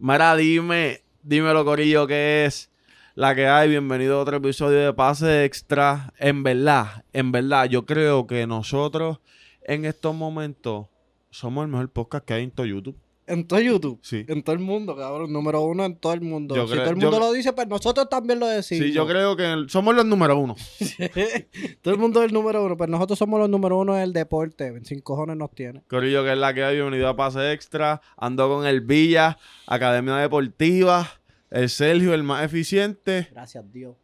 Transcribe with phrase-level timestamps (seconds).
[0.00, 2.70] Mira, dime, dímelo, Corillo, ¿qué es
[3.16, 3.68] la que hay?
[3.68, 6.14] Bienvenido a otro episodio de Pase Extra.
[6.20, 9.18] En verdad, en verdad, yo creo que nosotros
[9.62, 10.86] en estos momentos
[11.30, 12.96] somos el mejor podcast que hay en todo YouTube.
[13.28, 14.00] En todo YouTube.
[14.02, 14.24] Sí.
[14.26, 15.32] En todo el mundo, cabrón.
[15.32, 16.56] Número uno en todo el mundo.
[16.56, 18.86] Yo si creo- todo el mundo lo dice, pues nosotros también lo decimos.
[18.86, 20.56] Sí, yo creo que el- somos los número uno.
[21.82, 22.76] todo el mundo es el número uno.
[22.76, 24.72] Pues nosotros somos los número uno del deporte.
[24.84, 25.82] Sin cojones nos tiene.
[25.88, 26.76] Corillo, que es la que hay.
[26.76, 28.00] Bienvenido a Pase Extra.
[28.16, 31.08] Ando con el Villa, Academia Deportiva,
[31.50, 33.28] el Sergio, el más eficiente.
[33.32, 33.94] Gracias, Dios.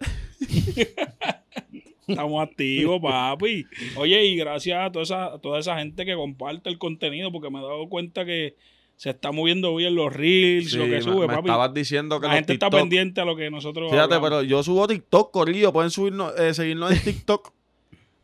[2.10, 3.66] Estamos activos, papi.
[3.96, 7.50] Oye, y gracias a toda, esa, a toda esa gente que comparte el contenido, porque
[7.50, 8.56] me he dado cuenta que
[8.96, 11.48] se está moviendo bien los reels, Sí, lo que sube, me papi.
[11.48, 14.28] estabas diciendo que La gente está pendiente a lo que nosotros Fíjate, hablamos.
[14.28, 15.72] pero yo subo TikTok, Corillo.
[15.72, 17.52] Pueden subirnos, eh, seguirnos en TikTok.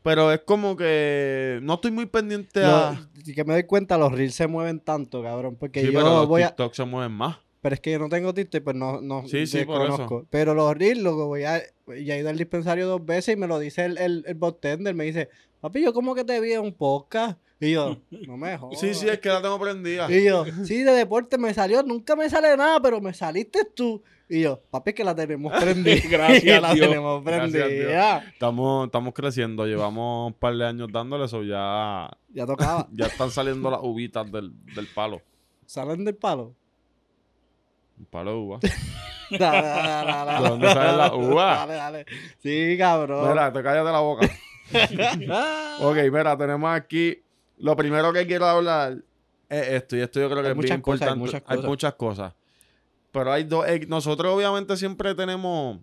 [0.02, 2.92] pero es como que no estoy muy pendiente a.
[2.92, 5.56] Lo- y que me doy cuenta, los reels se mueven tanto, cabrón.
[5.58, 6.48] Porque Sí, yo pero los voy a.
[6.48, 7.38] TikTok se mueven más.
[7.66, 10.24] Pero es que yo no tengo TikTok, pues no, no Sí, sí, por desconozco.
[10.30, 11.58] Pero los reels, lo que voy a.
[11.88, 14.94] Ya he ido al dispensario dos veces y me lo dice el, el, el bartender.
[14.94, 17.40] Me dice, papi, yo como que te vi en un podcast.
[17.58, 17.96] Y yo,
[18.28, 18.78] no me jodas.
[18.80, 20.08] Sí, sí, es que la tengo prendida.
[20.08, 24.00] Y yo, sí, de deporte me salió, nunca me sale nada, pero me saliste tú.
[24.28, 26.02] Y yo, papi, que la tenemos prendida.
[26.08, 26.86] Gracias la Dios.
[26.86, 28.18] tenemos Gracias prendida.
[28.32, 29.66] Estamos, estamos creciendo.
[29.66, 31.42] Llevamos un par de años dándole eso.
[31.42, 32.86] Ya, Ya tocaba.
[32.92, 35.20] ya están saliendo las uvitas del, del palo.
[35.64, 36.54] ¿Salen del palo?
[37.98, 38.58] Un palo de uva.
[39.30, 40.42] Dale, dale, dale, dale.
[40.44, 41.54] ¿De dónde sale la uva?
[41.56, 42.06] Dale, dale.
[42.38, 43.28] Sí, cabrón.
[43.28, 44.28] Mira, te cállate la boca.
[45.80, 47.22] Ok, mira, tenemos aquí.
[47.58, 48.98] Lo primero que quiero hablar
[49.48, 51.18] es esto, y esto yo creo que Hay es bien cosas, hay importante.
[51.18, 52.34] muchas Hay muchas cosas.
[53.12, 53.66] Pero hay dos.
[53.66, 55.78] eh, Nosotros, obviamente, siempre tenemos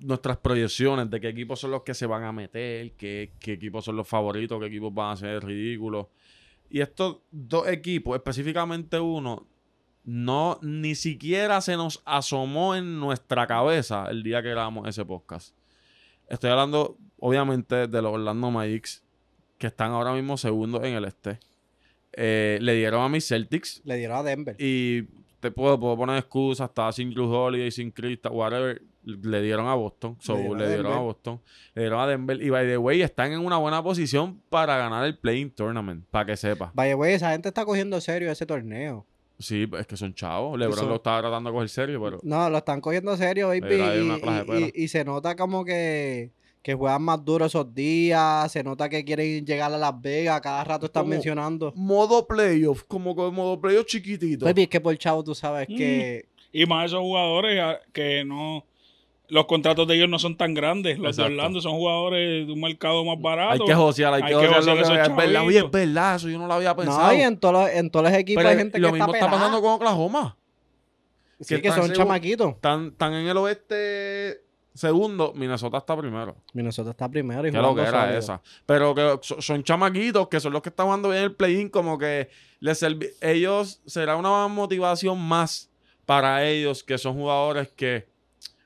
[0.00, 3.84] nuestras proyecciones de qué equipos son los que se van a meter, qué, qué equipos
[3.84, 6.06] son los favoritos, qué equipos van a ser ridículos.
[6.70, 9.46] Y estos dos equipos, específicamente uno,
[10.04, 15.54] no ni siquiera se nos asomó en nuestra cabeza el día que grabamos ese podcast.
[16.28, 18.88] Estoy hablando, obviamente, de los Orlando Magic,
[19.58, 21.38] que están ahora mismo segundos en el este.
[22.14, 24.54] Eh, le dieron a mis Celtics Le dieron a Denver.
[24.58, 25.02] y
[25.40, 28.80] te puedo, puedo poner excusas, estaba sin Cruz Holiday, sin Krista, whatever.
[29.04, 30.16] Le dieron a Boston.
[30.20, 30.98] So, Le dieron le a dieron a.
[30.98, 31.40] Boston.
[31.74, 32.40] Le dieron a Denver.
[32.40, 36.04] Y by the way, están en una buena posición para ganar el Playing Tournament.
[36.10, 36.70] Para que sepa.
[36.74, 39.04] Vaya, güey, esa gente está cogiendo serio ese torneo.
[39.42, 40.58] Sí, es que son chavos.
[40.58, 42.18] LeBron lo estaba tratando de coger serio, pero.
[42.22, 44.72] No, lo están cogiendo serio, baby.
[44.74, 46.30] Y, se nota como que,
[46.62, 48.50] que juegan más duro esos días.
[48.52, 50.40] Se nota que quieren llegar a Las Vegas.
[50.40, 51.72] Cada rato están Como- mencionando.
[51.76, 54.44] Modo playoff, como que modo playoff chiquitito.
[54.46, 55.76] Baby, es que por chavo tú sabes Mm.
[55.76, 56.26] que.
[56.52, 58.64] Y más esos jugadores que no...
[59.32, 60.98] Los contratos de ellos no son tan grandes.
[60.98, 61.30] Los Exacto.
[61.30, 63.64] de Orlando son jugadores de un mercado más Hay barato.
[63.64, 64.54] que josear, hay, Hay que que josear.
[64.58, 67.06] josear que- esos Es verdad, oye, es verdad, eso yo no lo había pensado.
[67.06, 69.06] No, y en todos los, en todos los equipos Pero hay gente lo que mismo
[69.14, 70.36] está está pasando con Oklahoma.
[71.40, 72.50] Sí, que que son chamaquitos.
[72.56, 74.42] Están, están en el oeste
[74.74, 76.36] segundo, Minnesota está primero.
[76.52, 78.40] Minnesota está primero y Qué lo que era esa.
[78.66, 81.98] Pero que so- son chamaquitos que son los que están jugando bien el play-in, como
[81.98, 82.28] que
[82.60, 82.84] les
[83.20, 85.70] ellos será una motivación más
[86.06, 88.06] para ellos que son jugadores que,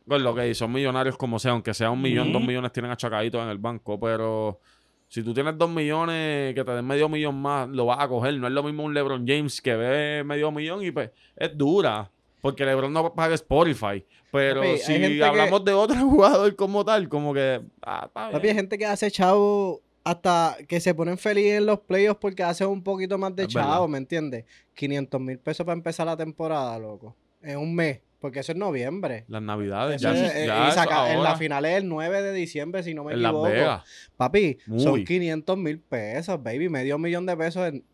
[0.09, 3.43] con lo que son millonarios como sea, aunque sea un millón, dos millones tienen achacaditos
[3.43, 4.61] en el banco, pero
[5.09, 8.35] si tú tienes dos millones, que te den medio millón más, lo vas a coger.
[8.35, 12.11] No es lo mismo un LeBron James que ve medio millón y pues es dura.
[12.41, 14.05] Porque LeBron no paga Spotify.
[14.31, 17.61] Pero Papi, si que- hablamos de otro jugador como tal, como que.
[17.83, 21.81] Ah, está Papi, hay gente que hace chavo hasta que se ponen feliz en los
[21.81, 23.89] playoffs porque hacen un poquito más de Es chavo, verdad.
[23.89, 24.45] ¿me entiendes?
[24.75, 27.17] 500 mil pesos para empezar la temporada, loco.
[27.43, 29.25] En un mes, porque eso es noviembre.
[29.29, 29.97] Las navidades.
[30.03, 32.83] Eso ya, es- eh, ya y saca- en la final es el 9 de diciembre,
[32.83, 33.51] si no me en Las equivoco.
[33.51, 33.85] Vegas.
[34.17, 35.05] Papi, son Muy.
[35.05, 37.69] 500 mil pesos, baby, medio millón de pesos.
[37.69, 37.85] en-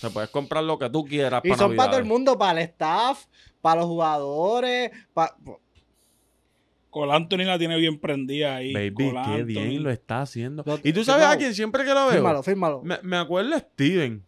[0.00, 2.60] Te puedes comprar lo que tú quieras Y para son para todo el mundo, para
[2.60, 3.26] el staff,
[3.60, 5.34] para los jugadores, para...
[6.90, 8.72] Col Anthony la tiene bien prendida ahí.
[8.72, 9.44] Baby, Cole qué Anthony.
[9.44, 10.62] bien lo está haciendo.
[10.66, 12.12] Lo- y tú sabes a quién siempre que lo veo.
[12.12, 12.82] Fírmalo, fírmalo.
[12.82, 14.24] Me, me acuerdo de Steven.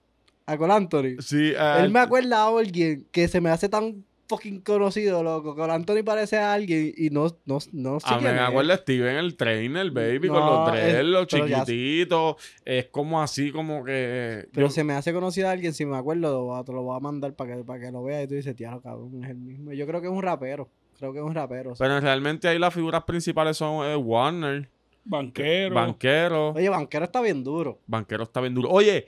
[0.46, 1.20] A Cole Anthony.
[1.20, 5.54] Sí, a- Él me acuerda a alguien que se me hace tan fucking conocido, loco.
[5.54, 8.70] Con Anthony parece a alguien y no, no, no sé A mí quién me acuerdo
[8.70, 12.36] de Steven, el trainer, baby, con los dreads, es- los ya- chiquititos.
[12.64, 14.48] Es como así, como que.
[14.52, 17.00] Pero yo- se me hace conocido a alguien, si me acuerdo, te lo voy a
[17.00, 19.72] mandar para que, para que lo veas y tú dices, tío, cabrón, es el mismo.
[19.72, 20.68] Yo creo que es un rapero.
[20.98, 21.74] Creo que es un rapero.
[21.78, 24.68] Pero realmente ahí las figuras principales son eh, Warner,
[25.04, 25.74] Banquero.
[25.74, 26.50] Banquero.
[26.50, 27.78] Oye, Banquero está bien duro.
[27.86, 28.68] Banquero está bien duro.
[28.70, 29.06] Oye,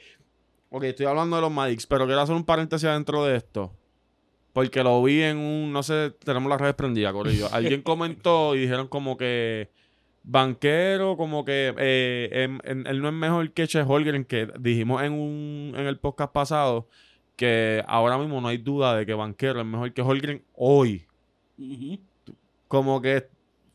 [0.70, 3.70] ok, estoy hablando de los Magics, pero quiero hacer un paréntesis dentro de esto.
[4.52, 7.48] Porque lo vi en un, no sé, tenemos las redes prendidas, Corillo.
[7.52, 9.70] Alguien comentó y dijeron como que
[10.24, 12.28] Banquero, como que eh,
[12.64, 16.32] em- él no es mejor que Che Holgren, que dijimos en un en el podcast
[16.32, 16.86] pasado
[17.34, 21.06] que ahora mismo no hay duda de que Banquero es mejor que Holgren hoy.
[22.68, 23.28] Como que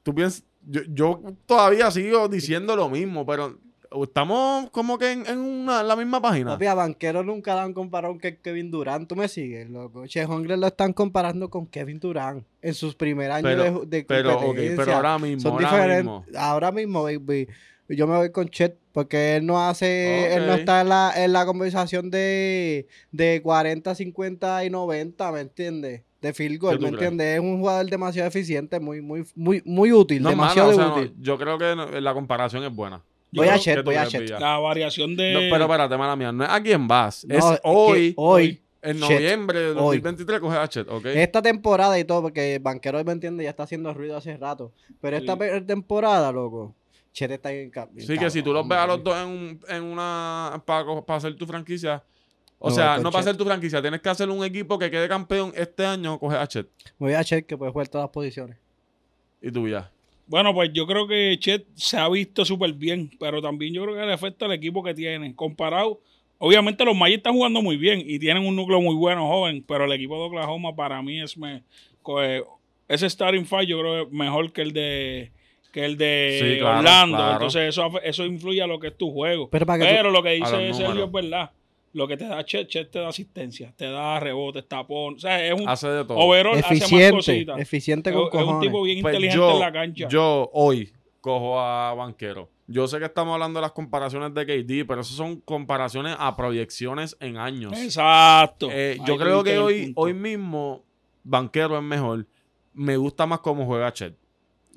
[0.04, 3.58] tú piensas, yo, yo todavía sigo diciendo lo mismo, pero
[4.04, 6.52] estamos como que en, en una, la misma página.
[6.52, 9.08] Papi, a Banquero nunca lo han comparado con Ke- Kevin Durant.
[9.08, 10.06] Tú me sigues, loco.
[10.08, 14.04] Che Holmgren lo están comparando con Kevin Durant en sus primeros años Pero- de, de
[14.04, 14.78] Pero, ok, competencia.
[14.86, 16.04] pero ahora mismo, Son ahora diferentes.
[16.04, 16.26] mismo.
[16.38, 17.48] Ahora mismo, baby.
[17.90, 21.32] Yo me voy con Chet porque él no hace, él no está en la, en
[21.32, 26.02] la conversación de, de 40, 50 y 90, ¿me entiendes?
[26.20, 27.36] De field goal, ¿Qué tú ¿me entiendes?
[27.36, 30.96] Es un jugador demasiado eficiente, muy, muy, muy, muy útil, No demasiado mala, o sea,
[30.98, 31.16] no, útil.
[31.22, 33.02] yo creo que la comparación es buena.
[33.38, 34.30] Voy a Chet, ¿Qué tú voy a Chet.
[34.40, 35.34] La variación de.
[35.34, 38.62] No, pero espérate, mala mía, no es a quién vas, No, es que hoy, hoy,
[38.82, 39.98] en noviembre de Hoy.
[40.00, 41.06] 2023 coge a Chet, ¿ok?
[41.08, 43.44] Esta temporada y todo, porque Banquero, ¿me entiende?
[43.44, 44.72] Ya está haciendo ruido hace rato.
[45.02, 45.62] Pero esta Sí.
[45.66, 46.76] temporada, loco,
[47.12, 49.28] Chet está bien, ca- bien Sí, que si tú los ves a los dos en,
[49.28, 50.62] un- en una.
[50.66, 50.86] para
[51.18, 52.04] hacer tu franquicia.
[52.60, 53.30] O sea, no para Chet.
[53.30, 56.48] hacer tu franquicia, tienes que hacer un equipo que quede campeón este año, coge a
[56.48, 56.68] Chet.
[56.98, 58.58] Voy a Chet que puede jugar todas las posiciones.
[59.42, 59.92] Y tú ya.
[60.28, 63.96] Bueno, pues yo creo que Chet se ha visto súper bien, pero también yo creo
[63.96, 65.34] que le afecta al equipo que tiene.
[65.36, 66.02] Comparado,
[66.38, 69.86] obviamente los Magic están jugando muy bien y tienen un núcleo muy bueno, joven, pero
[69.86, 71.64] el equipo de Oklahoma para mí es me,
[72.88, 75.32] ese starting five yo creo que es mejor que el de
[75.72, 77.18] que el de Sí, claro, Orlando.
[77.18, 77.34] claro.
[77.34, 79.50] Entonces eso, eso influye a lo que es tu juego.
[79.50, 81.52] Pero para que tú- Pero lo que dice Sergio es verdad.
[81.98, 85.16] Lo que te da Chet, Chet te da asistencia, te da rebotes, tapón.
[85.16, 86.18] O sea, es un Hace de todo.
[86.20, 87.60] overall, hace más Eficiente, cositas.
[87.60, 90.08] eficiente Es, con es un tipo bien Pues inteligente yo, en la cancha.
[90.08, 92.52] yo hoy cojo a Banquero.
[92.68, 96.36] Yo sé que estamos hablando de las comparaciones de KD, pero esas son comparaciones a
[96.36, 97.74] proyecciones en años.
[97.74, 98.70] Exacto.
[98.72, 100.84] Eh, yo creo que hoy, hoy mismo
[101.24, 102.28] Banquero es mejor.
[102.74, 104.16] Me gusta más cómo juega Chet.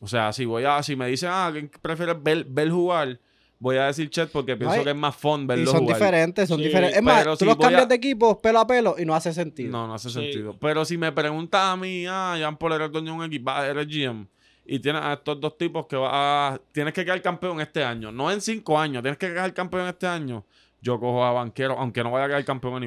[0.01, 3.21] O sea, si voy a, si me dicen, ah, ¿quién prefieres ver, ver jugar?
[3.63, 5.99] Voy a decir Chet porque pienso y- que es más fun Y verlo son jugar.
[5.99, 6.97] diferentes, son Sí, diferentes.
[6.97, 9.33] Es más, tú si los cambias a- de equipo pelo a pelo y no hace
[9.35, 9.71] sentido.
[9.71, 10.15] No, no hace Sí.
[10.15, 10.57] sentido.
[10.59, 13.67] Pero si me preguntas a mí, ah, Jean Paul eres dueño de un equipo, ah,
[13.67, 14.27] eres GM,
[14.65, 16.09] y tienes a estos dos tipos que va
[16.55, 19.87] a, tienes que quedar campeón este año, no en cinco años, tienes que quedar campeón
[19.89, 20.43] este año,
[20.81, 22.81] yo cojo a Banquero, aunque no vaya a quedar campeón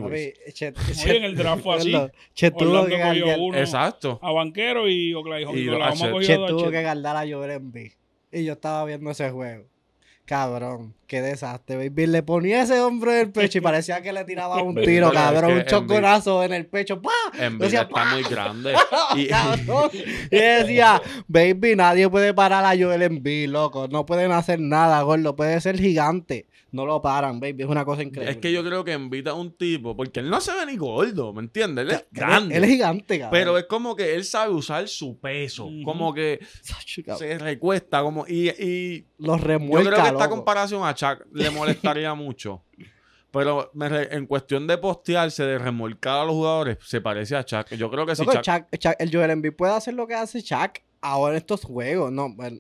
[0.54, 0.76] Chet,
[1.06, 1.94] Oye, en el draft fue así.
[2.34, 4.20] Chet tuvo que cogió guardar- uno Exacto.
[4.24, 6.40] a Banquero y Oklahoma, Y Oklahoma a Chet.
[6.48, 7.92] tuvo que guardar a Joel Embiid.
[8.32, 9.66] Y yo estaba viendo ese juego.
[10.26, 11.76] Cabrón, qué desastre.
[11.76, 12.08] Baby.
[12.08, 15.14] Le ponía ese hombro en el pecho y parecía que le tiraba un tiro, es
[15.14, 15.52] cabrón.
[15.52, 17.02] que Un choconazo en el pecho.
[17.02, 17.12] ¡Pah!
[17.38, 18.74] En Decía, está muy grande.
[19.18, 19.90] Y, Cabrón.
[20.32, 23.88] Y decía, baby, nadie puede parar a Joel Embiid, loco.
[23.90, 25.36] No pueden hacer nada, gordo.
[25.36, 26.48] Puede ser gigante.
[26.74, 27.64] No lo paran, baby.
[27.64, 28.32] Es una cosa increíble.
[28.32, 30.76] es que yo creo que invita a un tipo, porque él no se ve ni
[30.76, 31.86] gordo, ¿me entiendes?
[31.86, 32.58] Él es grande.
[32.58, 33.32] Él es gigante, cabrón.
[33.40, 38.26] pero es como que él sabe usar su peso, como que Sacho, se recuesta, como
[38.28, 40.36] y, y Los Yo remuelca, creo que esta loco.
[40.36, 42.64] comparación a Chuck le molestaría mucho.
[43.32, 47.44] Pero me re- en cuestión de postearse, de remolcar a los jugadores, se parece a
[47.44, 47.68] Chuck.
[47.76, 48.44] Yo creo que si Loco, Chuck...
[48.46, 52.12] Shaq- Shaq- el Joel Embiid puede hacer lo que hace Shaq ahora en estos juegos.
[52.12, 52.60] No, bueno,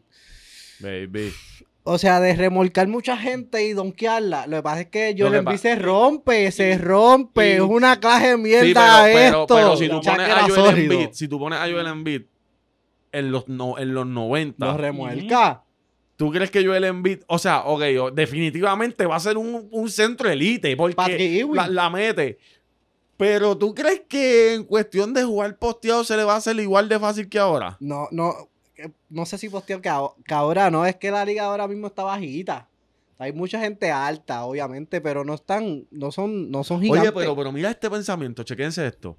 [0.79, 1.31] Baby.
[1.85, 4.47] O sea, de remolcar mucha gente y donkearla.
[4.47, 7.49] Lo que pasa es que Joel que Embiid se rompe, se rompe.
[7.49, 9.55] y- Es una clase de mierda Sí, pero, esto.
[9.55, 10.77] pero si tú pones a Joel.
[10.79, 12.21] Embiid, si tú pones a Joel Embiid
[13.11, 15.63] en los, no, en los 90, Lo remuelca.
[16.15, 17.81] ¿tú crees que Joel Embiid, o sea, ok,
[18.13, 22.37] definitivamente va a ser un, un centro elite porque la, la mete.
[23.17, 26.87] Pero ¿tú crees que en cuestión de jugar posteado se le va a hacer igual
[26.87, 27.75] de fácil que ahora?
[27.79, 28.33] No, no.
[28.75, 30.85] Que- No sé si posteo que, ahora- que ahora no.
[30.85, 32.67] Es que la liga ahora mismo está bajita.
[33.19, 37.09] Hay mucha gente alta, obviamente, pero no están, no son, no son gigantes.
[37.11, 39.15] Oye, pero, pero mira este pensamiento, chequense esto.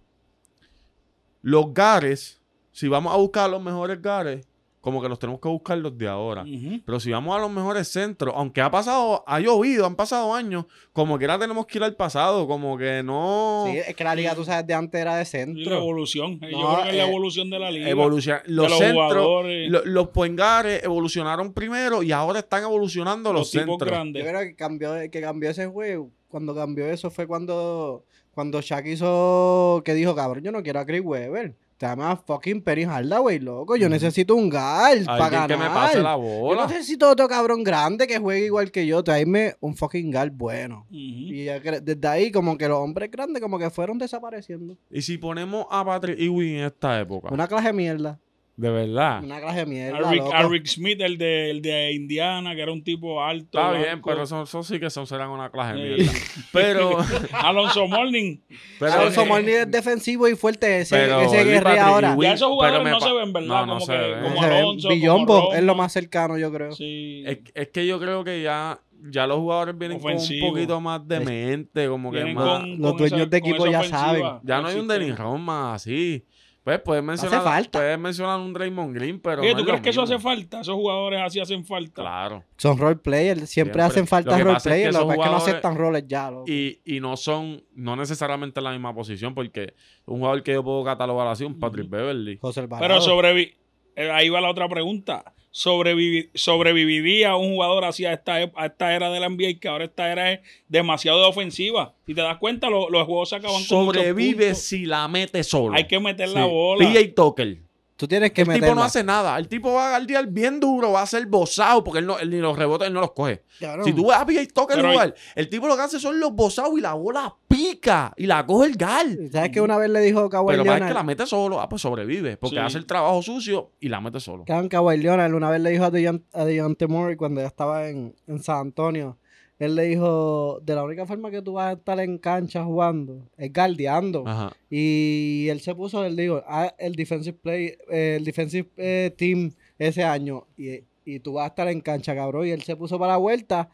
[1.43, 2.41] Los gares,
[2.73, 4.47] si vamos a buscar los mejores gares,
[4.85, 6.45] como que los tenemos que buscar los de ahora.
[6.85, 10.67] Pero si vamos a los mejores centros, aunque ha pasado, ha llovido, han pasado años,
[10.93, 14.15] como que ahora tenemos que ir al pasado, como que no Sí, es que la
[14.15, 15.77] liga, tú sabes, de antes era de Y la centro.
[15.79, 16.39] evolución.
[16.39, 17.89] Yo No, creo que es la eh, evolución de la liga.
[17.89, 18.43] evoluciona.
[18.43, 23.41] de Los los centros, jugadores, lo- los poingares evolucionaron primero y ahora están evolucionando los,
[23.41, 23.89] los tipos centros.
[23.89, 24.23] Yo grandes.
[24.23, 26.11] creo que cambió, que cambió ese juego.
[26.29, 30.85] Cuando cambió eso fue cuando, cuando Shaq hizo que dijo, cabrón, yo no quiero a
[30.85, 31.55] Chris Webber.
[31.77, 33.75] Te llama fucking Penny Hardaway, loco.
[33.77, 35.49] Yo necesito un guard para ganar.
[35.49, 36.67] que me pase la Yo bola.
[36.69, 39.03] necesito otro cabrón grande que juegue igual que yo.
[39.03, 40.87] Traerme un fucking guard bueno.
[40.91, 44.77] Y ya que- desde ahí como que los hombres grandes como que fueron desapareciendo.
[44.91, 48.21] Y si ponemos a Patrick Ewing en esta época, Una clase de mierda.
[48.57, 49.25] De verdad.
[49.25, 50.35] Una clase de mierda, A Rick, loco.
[50.35, 53.59] a Rick Smith, el de, el de Indiana, que era un tipo alto.
[53.59, 54.11] Está bien, blanco.
[54.11, 56.13] pero eso, eso sí que son, serán una clase de mierda.
[56.53, 56.99] Pero,
[57.33, 58.39] Alonso Morning.
[58.79, 60.81] pero, Alonso eh, Mourning es defensivo y fuerte.
[60.81, 62.17] Ese, Pero ese Luis guerre Patrick ahora.
[62.21, 63.49] Ya esos jugadores no pa- se ven, ¿verdad?
[63.49, 64.23] No, no como se que, ven.
[64.23, 65.83] como Alonso, es lo Roma.
[65.83, 66.73] más cercano, yo creo.
[66.73, 67.25] Sí.
[67.27, 68.79] es, es que yo creo que ya,
[69.11, 70.41] ya los jugadores vienen Ofensivo.
[70.41, 72.61] con un poquito más de mente, como que más.
[72.61, 73.99] con- los dueños esa- de equipo ya ofensiva.
[74.01, 74.25] saben.
[74.45, 74.87] Ya no hay un.
[74.87, 76.25] Denis Roman así.
[76.65, 77.79] Pues puedes mencionar, falta.
[77.79, 79.43] puedes mencionar un Draymond Green, pero.
[79.43, 80.61] Oye, no ¿tú es crees que eso hace falta?
[80.63, 82.01] Esos jugadores así hacen falta.
[82.01, 82.43] Claro.
[82.57, 83.83] Son role players, siempre, Siempre.
[83.83, 86.31] hacen falta role players, lo que pasa es que no aceptan roles ya.
[86.31, 86.45] loco.
[86.51, 89.75] Y, y no son, no necesariamente en la misma posición, porque
[90.07, 92.39] un jugador que yo puedo catalogar así, un Patrick Beverly.
[92.41, 92.89] José Alvarado.
[92.89, 93.53] Pero sobrevi
[93.97, 95.35] eh, ahí va la otra pregunta.
[95.55, 99.85] Sobrevivi- ¿Sobreviviría un jugador así a esta, a esta era de la NBA que ahora
[99.85, 101.95] esta era es demasiado de ofensiva?
[102.07, 105.77] Si te das cuenta, lo- los juegos se acaban Sobrevive si la mete solo.
[105.77, 106.35] Hay que meter Sí.
[106.35, 106.85] la bola.
[106.85, 107.59] PJ Tucker.
[107.97, 108.75] Tú tienes que El tipo meterla.
[108.75, 109.39] no hace nada.
[109.39, 112.29] El tipo va a guardiar bien duro, va a ser bozado, porque él, no, él
[112.29, 113.45] ni los rebotes él no los coge.
[113.61, 113.85] Cabrón.
[113.85, 116.33] Si tú ves a PJ Tucker Pero- jugar, el tipo lo que hace son los
[116.33, 119.29] bozados y la bola pica y la coge el gal.
[119.31, 120.95] ¿Sabes que una vez le dijo Kawhi Pero para que Leonard?
[120.97, 122.63] la mete solo, ah, pues sobrevive, porque Sí.
[122.63, 124.45] hace el trabajo sucio y la mete solo.
[124.45, 127.87] Cabrón, Kawhi Leonard una vez le dijo a Dejon- a Dejounte Murray cuando ya estaba
[127.89, 129.19] en, en San Antonio.
[129.59, 133.29] Él le dijo, de la única forma que tú vas a estar en cancha jugando
[133.37, 134.25] es guardeando.
[134.27, 134.53] Ajá.
[134.69, 139.53] Y él se puso, él dijo, ah, el defensive play, eh, el defensive eh, team
[139.79, 140.47] ese año.
[140.57, 142.47] Y, y tú vas a estar en cancha, cabrón.
[142.49, 143.69] Y él se puso para la vuelta.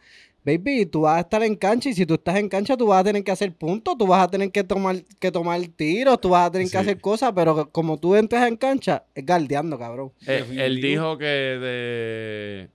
[0.44, 3.00] Baby, tú vas a estar en cancha y si tú estás en cancha, tú vas
[3.00, 6.30] a tener que hacer puntos, tú vas a tener que tomar, que tomar tiros, tú
[6.30, 6.72] vas a tener Sí.
[6.72, 10.12] que hacer cosas, pero como tú entras en cancha, es guardeando, cabrón.
[10.26, 12.68] Eh, él dijo que de.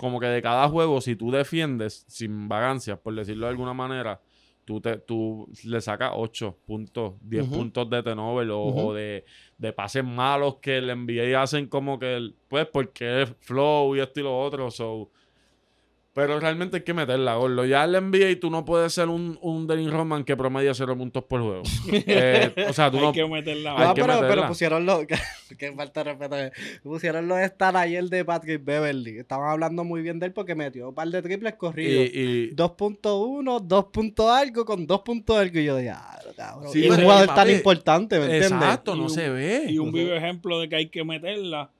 [0.00, 4.20] Como que de cada juego, si tú defiendes sin vagancias, por decirlo de alguna manera,
[4.64, 7.54] tú, te, tú le sacas 8 puntos, 10 Ujú.
[7.56, 9.24] puntos de turnover o, o de,
[9.58, 14.00] de pases malos que el NBA hacen como que, el- pues, porque es flow y
[14.00, 14.70] esto y lo otro.
[14.70, 15.10] So.
[16.12, 17.64] Pero realmente hay que meterla, gordo.
[17.64, 20.96] Ya en la NBA tú no puedes ser un, un Dennis Rodman que promedia 0
[20.98, 21.62] puntos por juego.
[21.92, 24.48] Eh, o sea, tú Hay no, que meter la Hay que pero, pero meterla.
[24.48, 25.06] pusieron los.
[25.58, 26.36] que falta de respeto.
[26.36, 26.52] eh.
[26.82, 29.18] Pusieron los estar ayer de Patrick Beverly.
[29.18, 32.04] Estaban hablando muy bien de él porque metió un par de triples y, corridos.
[32.12, 35.58] y- 2.1, 2 puntos algo con 2 puntos algo.
[35.60, 36.72] Y yo dije, ah, cabrón.
[36.72, 38.50] Sí, y un pero, jugador papi, tan importante, ¿me entiendes?
[38.52, 39.64] Exacto, Y no un- se ve.
[39.68, 41.70] Y un No vivo ejemplo de que hay que meterla.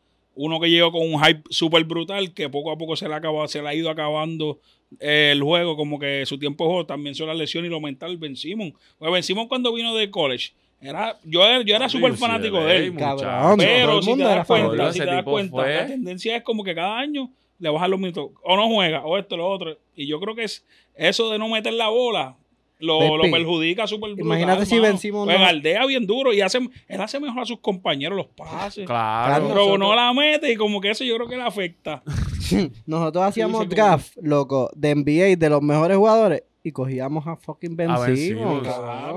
[0.42, 3.18] Uno que llegó con un hype súper brutal, que poco a poco se le, ha
[3.18, 4.58] acabado, se le ha ido acabando
[4.98, 7.80] eh, el juego, como que su tiempo de juego también son las lesiones y lo
[7.80, 8.16] mental.
[8.16, 8.72] Ben Simon.
[8.98, 12.64] Pues Ben Simon cuando vino de college, era, yo, era- yo era súper sí, fanático
[12.64, 12.94] de él.
[12.96, 15.74] Cabrón, Pero si te mundo das era cuenta, si Ese te das tipo cuenta, fue-
[15.74, 18.30] la tendencia es como que cada año le bajan los minutos.
[18.42, 19.76] O no juega, o esto, lo otro.
[19.94, 22.34] Y yo creo que es eso de no meter la bola.
[22.80, 24.26] Lo, lo perjudica súper brutal.
[24.26, 24.82] imagínate si mano.
[24.88, 26.58] Ben Simmons Pues no- galdea bien duro y hace,
[26.88, 28.86] él hace mejor a sus compañeros los pases.
[28.86, 29.44] Claro.
[29.48, 32.02] Pero nosotros- no la mete y como que eso yo creo que le afecta.
[32.86, 37.90] Nosotros hacíamos draft, loco, de NBA de los mejores jugadores y cogíamos a fucking Ben
[37.90, 38.38] A Ben.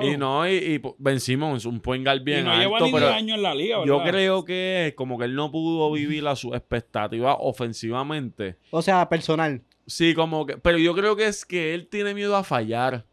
[0.01, 2.91] Y no, y, y Ben Simmons, un point guard bien y no lleva alto, ni
[2.93, 4.11] pero 10 años en la liga, yo ¿verdad?
[4.11, 8.55] creo que es como que él no pudo vivir a su expectativa ofensivamente.
[8.71, 9.61] O sea, personal.
[9.85, 13.05] Sí, como que, pero yo creo que es que él tiene miedo a fallar.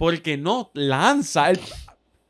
[0.00, 1.52] Porque no lanza.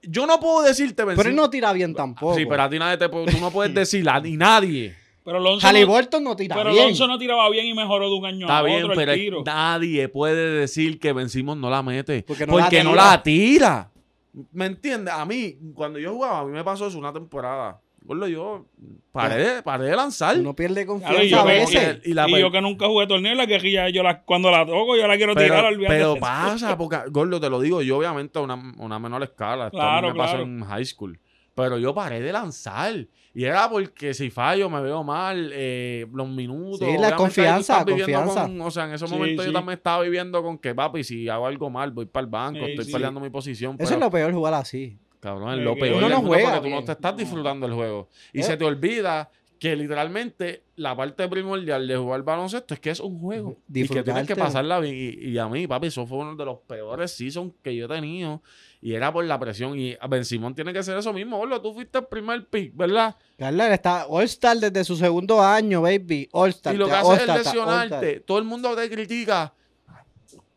[0.02, 2.34] Yo no puedo decirte, Ben Pero él no tira bien tampoco.
[2.34, 4.96] Sí, pero a ti nadie te puede- tú no puedes decir a ni nadie.
[5.24, 6.86] Pero Lonzo, no, Halliburton no tira pero bien.
[6.86, 9.18] Lonzo no tiraba bien y mejoró de un año Está a bien, otro pero el
[9.18, 9.42] es- tiro.
[9.46, 12.24] nadie puede decir que Ben Simmons no la mete.
[12.26, 13.04] Porque no Porque la no tira.
[13.04, 13.90] la tira.
[14.52, 15.14] ¿Me entiendes?
[15.14, 17.80] A mí, cuando yo jugaba, a mí me pasó eso una temporada.
[18.02, 18.66] Gordo, yo
[19.12, 20.36] paré, de- paré de lanzar.
[20.38, 22.00] Uno pierde Claro, confianza y yo, a que- veces.
[22.04, 24.96] y la y yo que nunca jugué torneo, la guerrilla, yo la, cuando la toco,
[24.96, 25.94] yo la quiero tirar, pero, olvídate.
[25.94, 29.66] pero pasa, porque, Gordo, te lo digo, yo obviamente a una, una menor escala.
[29.66, 31.18] Esto a mí Claro, me pasó en high school.
[31.54, 33.06] Pero yo paré de lanzar.
[33.34, 36.78] Y era porque si fallo me veo mal, eh, los minutos.
[36.80, 38.42] Sí, la confianza, confianza.
[38.42, 39.48] con- o sea, en ese Sí, momento sí.
[39.48, 42.64] yo también estaba viviendo con que, papi, si hago algo mal, voy para el banco,
[42.64, 42.92] Sí, estoy sí.
[42.92, 43.76] peleando mi posición.
[43.78, 44.96] Eso pero- es lo peor, jugar así.
[45.20, 46.92] Cabrón, es Eh, lo que peor uno del no mundo juega porque tú no te
[46.92, 48.08] estás disfrutando el juego.
[48.32, 48.42] Y Eh.
[48.42, 53.20] se te olvida que literalmente la parte primordial de jugar baloncesto es que es un
[53.20, 53.58] juego.
[53.68, 54.94] Y que tienes que pasarla bien.
[54.96, 57.88] Y, y a mí, papi, eso fue uno de los peores seasons que yo he
[57.88, 58.42] tenido.
[58.80, 59.78] Y era por la presión.
[59.78, 61.36] Y Ben Simón tiene que ser eso mismo.
[61.36, 63.14] Boludo, tú fuiste el primer pick, ¿verdad?
[63.36, 66.26] Carla, está All-Star desde su segundo año, baby.
[66.32, 66.74] All-Star.
[66.74, 68.20] y lo que ya, haces es lesionarte.
[68.20, 69.52] Todo el mundo te critica.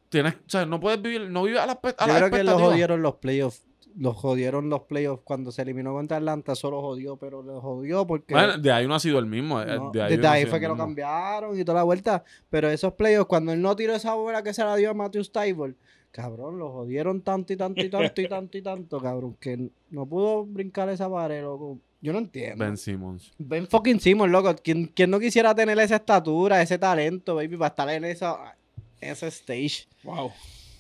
[0.08, 2.13] Tienes, o sea, no puedes vivir, no vives a la, a Yo la creo que
[2.13, 2.53] lo expectativa.
[2.70, 3.63] jodieron los playoffs.
[3.95, 5.21] Los jodieron los playoffs.
[5.23, 8.33] Cuando se eliminó contra Atlanta, solo jodió, pero lo jodió porque.
[8.33, 9.62] Bueno, de ahí no ha sido el mismo.
[9.62, 12.23] eh, no, de ahí desde ahí fue que lo cambiaron y toda la vuelta.
[12.50, 15.23] Pero esos playoffs, cuando él no tiró esa bola que se la dio a Matthew
[15.25, 15.75] Stiver,
[16.12, 20.05] cabrón, lo jodieron tanto y tanto y tanto y tanto y tanto, cabrón, que no
[20.05, 21.77] pudo brincar esa pared, loco.
[22.01, 22.65] Yo no entiendo.
[22.65, 23.31] Ben Simmons.
[23.38, 24.53] Ben fucking Simmons, loco.
[24.62, 28.57] ¿Quién, quién no quisiera tener esa estatura, ese talento, baby, para estar en esa,
[29.00, 29.88] ese stage?
[30.03, 30.31] Wow,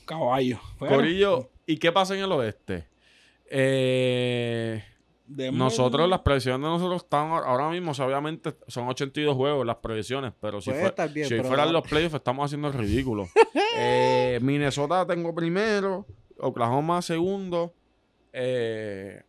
[0.05, 0.59] caballo.
[0.79, 2.85] Bueno, Corillo, ¿y qué pasa en el oeste?
[3.55, 4.83] Eh,
[5.51, 9.77] Nosotros, las proyecciones de nosotros están ahora- mismo, o sea, obviamente son 82 juegos las
[9.77, 13.27] proyecciones, pero si, fue- bien, si pero- fueran los playoffs estamos haciendo el ridículo.
[13.75, 16.05] Eh, Minnesota tengo primero,
[16.37, 17.73] Oklahoma segundo,
[18.31, 19.23] eh,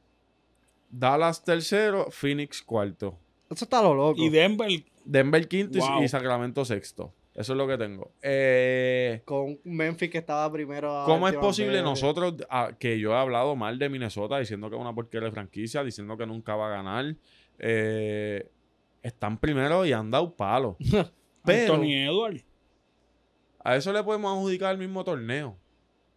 [0.91, 3.19] Dallas tercero, Phoenix cuarto,
[3.51, 4.21] Eso está lo loco.
[4.21, 4.69] Y Denver,
[5.05, 6.03] Denver quinto Wow.
[6.03, 7.13] y Sacramento sexto.
[7.35, 8.13] Eso es lo que tengo.
[8.23, 11.03] Eh, Con Memphis que estaba primero.
[11.03, 14.77] a ¿Cómo es posible nosotros, ah, que yo he hablado mal de Minnesota, diciendo que
[14.77, 17.17] es una porquería de franquicia, diciendo que nunca va a ganar?
[17.59, 18.51] eh,
[19.03, 20.77] están primero y han dado palo.
[21.45, 22.45] Pero Anthony Edwards.
[23.61, 25.59] a eso le podemos adjudicar el mismo torneo.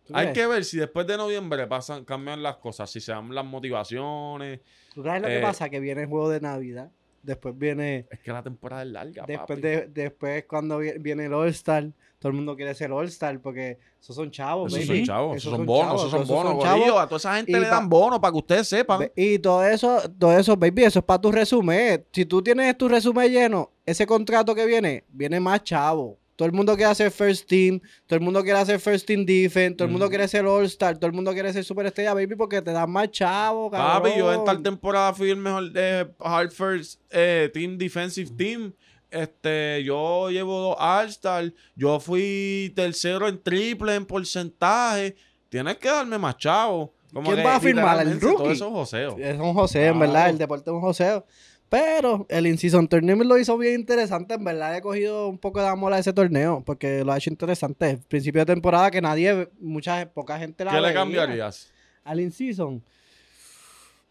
[0.05, 3.35] ¿Tú Hay que ver si después de noviembre pasan, cambian las cosas, si se dan
[3.35, 4.61] las motivaciones.
[4.93, 5.69] ¿Tú sabes lo eh, que pasa?
[5.69, 6.91] Que viene el juego de Navidad.
[7.23, 8.05] Después viene.
[8.09, 9.25] Es que la temporada es larga.
[9.27, 9.61] Después, papi.
[9.61, 14.15] de, después cuando vi- viene el All-Star, todo el mundo quiere ser All-Star porque esos
[14.15, 14.73] son chavos.
[14.73, 14.99] Esos baby.
[14.99, 16.99] son chavos, esos son bonos, chavos, esos son esos son bonos.
[17.01, 19.11] A toda esa gente Y le dan bonos para que ustedes sepan.
[19.15, 22.05] Y todo eso, todo eso, baby, eso es para tu resumen.
[22.11, 26.17] Si tú tienes tu resumen lleno, ese contrato que viene, viene más chavo.
[26.37, 29.75] Todo el mundo quiere hacer first team, todo el mundo quiere hacer first team defense,
[29.75, 32.71] todo el mundo quiere ser all-star, todo el mundo quiere ser superestrella, baby, porque te
[32.71, 34.03] dan más chavo, cabrón.
[34.03, 38.71] Papi, yo en tal temporada fui el mejor de Hard First eh, Team Defensive Team.
[39.09, 41.51] Este, yo llevo dos All-Star.
[41.75, 45.15] Yo fui tercero en triple, en porcentaje.
[45.49, 46.93] Tienes que darme más chavo.
[47.11, 47.99] Como ¿Quién que va a firmar?
[48.01, 48.53] ¿El literalmente Todo rookie?
[48.53, 49.17] eso es joseo.
[49.17, 51.25] Es un joseo, en verdad, el deporte es un joseo.
[51.69, 54.35] Pero el In-Season Tournament lo hizo bien interesante.
[54.35, 57.29] En verdad he cogido un poco de amor a ese torneo porque lo ha hecho
[57.29, 57.97] interesante.
[58.07, 61.71] Principio de temporada que nadie, mucha, poca gente la ¿Qué le cambiarías?
[62.05, 62.81] al in-season.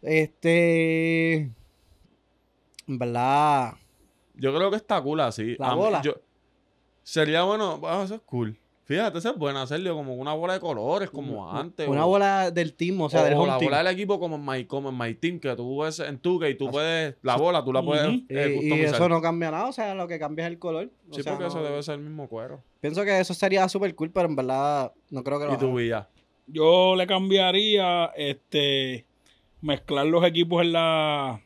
[0.03, 1.51] Este.
[2.87, 3.73] En verdad.
[4.35, 5.57] Yo creo que está cool así.
[5.59, 6.03] La mí- bola.
[6.03, 6.21] yo-
[7.03, 7.81] sería bueno.
[7.85, 8.59] ah, eso es cool.
[8.87, 11.89] Fíjate, eso es bueno hacerlo como una bola de colores, como antes.
[11.89, 13.71] Una o- bola del team, o sea, o del home la team.
[13.71, 16.39] bola del equipo como en My, como en My Team, que tú ves en tu
[16.39, 19.67] que y tú puedes, la bola tú la puedes eh, Y- eso no cambia nada,
[19.67, 20.89] o sea, lo que cambia es el color.
[21.11, 22.63] O Sí, sea, porque eso debe ser el mismo cuero.
[22.81, 25.75] Pienso que eso sería súper cool, pero en verdad no creo que lo Y tu
[25.75, 26.09] vida.
[26.47, 29.05] Yo le cambiaría este
[29.63, 31.41] mezclar los equipos en la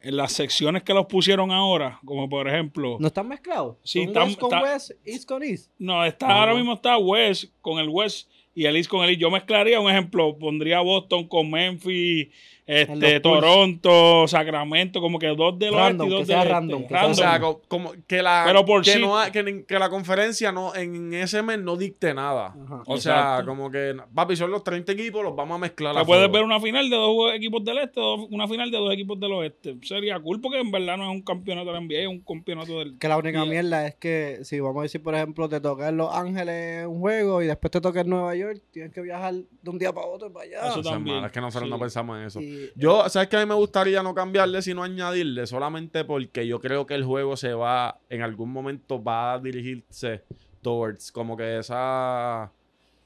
[0.00, 3.76] en las secciones que los pusieron ahora, como por ejemplo, ¿No están mezclados?
[3.82, 5.70] Sí, ¿Son están- West con está- West, East con East.
[5.78, 6.58] no, está ahora no.
[6.58, 9.20] mismo está West con el West y el East con el East.
[9.20, 12.28] Yo mezclaría un ejemplo, pondría Boston con Memphis,
[12.66, 13.20] este.
[13.20, 16.88] Toronto, Sacramento, como que dos del Random, oeste y dos que sea random, este.
[16.94, 17.14] que sea O Random.
[17.16, 20.52] sea, co- como que la Pero por que, sí- no ha- que, que la conferencia
[20.52, 22.54] no en ese mes no dicte nada.
[22.64, 22.82] Ajá.
[22.86, 23.46] O sea, Exacto.
[23.46, 26.32] como que papi, son los 30 equipos, los vamos a mezclar puedes fuego.
[26.32, 29.32] ver una final de dos equipos del este, dos- una final de dos equipos del
[29.32, 29.76] oeste.
[29.82, 32.78] Sería cool porque en verdad no es un campeonato de la NBA, es un campeonato
[32.80, 32.98] del...
[32.98, 35.96] Que la única mierda es que si vamos a decir, por ejemplo, te toca en
[35.96, 39.70] Los Ángeles un juego y después te toca en Nueva York, tienes que viajar de
[39.70, 40.68] un día para otro para allá.
[40.68, 41.70] Eso O sea, también, mano, es que nosotros sí.
[41.70, 42.40] no pensamos en eso.
[42.40, 46.60] Y- Yo, ¿sabes que A mí me gustaría no cambiarle, sino añadirle, solamente porque yo
[46.60, 50.22] creo que el juego se va, en algún momento va a dirigirse
[50.62, 52.50] towards como que esa,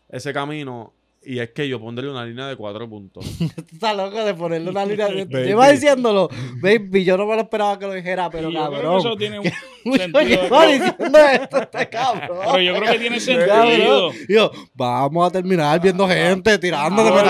[0.09, 0.93] ese camino.
[1.23, 3.25] Y es que yo pondré una línea de cuatro puntos.
[3.39, 5.07] Tú estás loco de ponerle una línea.
[5.09, 6.31] de- iba diciéndolo.
[6.63, 8.99] Baby, yo no me lo esperaba que lo dijera, pero Y yo creo que cabrón.
[9.01, 9.45] eso tiene un
[9.99, 10.21] sentido.
[10.21, 12.39] diciendo esto, este cabrón.
[12.43, 13.47] Pero yo creo que tiene sentido.
[13.49, 14.13] Cabrón.
[14.31, 17.27] Yo, vamos a terminar viendo gente tirando de Claro,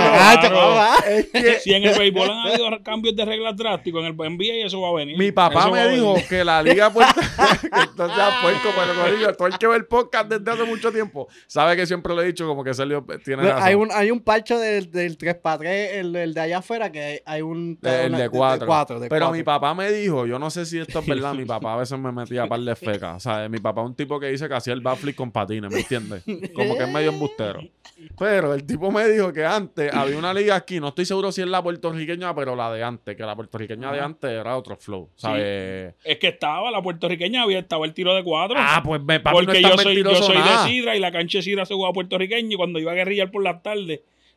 [0.77, 1.61] la cancha.
[1.61, 4.91] Si en el béisbol han habido cambios de reglas drásticos, en el NBA eso va
[4.91, 5.19] a venir.
[5.19, 9.67] Mi papá me dijo que la liga Puerto entonces puerco, pero corillo, todo el que
[9.67, 12.73] ve el podcast desde hace mucho tiempo sabe que siempre lo he dicho como que
[12.73, 13.63] Sergio tiene razón.
[13.81, 15.65] Hay un, hay un parcho del, del 3x3,
[15.95, 17.79] el, el de allá afuera, que hay un.
[17.83, 18.67] El una- de cuatro.
[18.67, 21.45] cuatro, de Pero mi papá me dijo, yo no sé si esto es verdad, mi
[21.47, 23.17] papá a veces me metía a par de fecas.
[23.17, 25.71] O sea, mi papá es un tipo que dice que hacía el backflip con patines,
[25.71, 26.23] ¿me entiendes?
[26.55, 27.61] Como que es medio embustero.
[28.19, 31.43] Pero el tipo me dijo que antes había una liga aquí, no estoy seguro si
[31.43, 35.11] es la puertorriqueña, pero la de antes, que la puertorriqueña de antes era otro flow,
[35.17, 35.95] ¿sabes?
[36.05, 38.57] Es que estaba la puertorriqueña, había estaba el tiro de cuatro.
[38.59, 40.65] Ah, pues me papi, no porque tan yo soy, yo soy nada.
[40.65, 43.31] de Sidra y la cancha de Sidra se jugaba puertorriqueño y cuando iba a guerrillar
[43.31, 43.70] por las tardes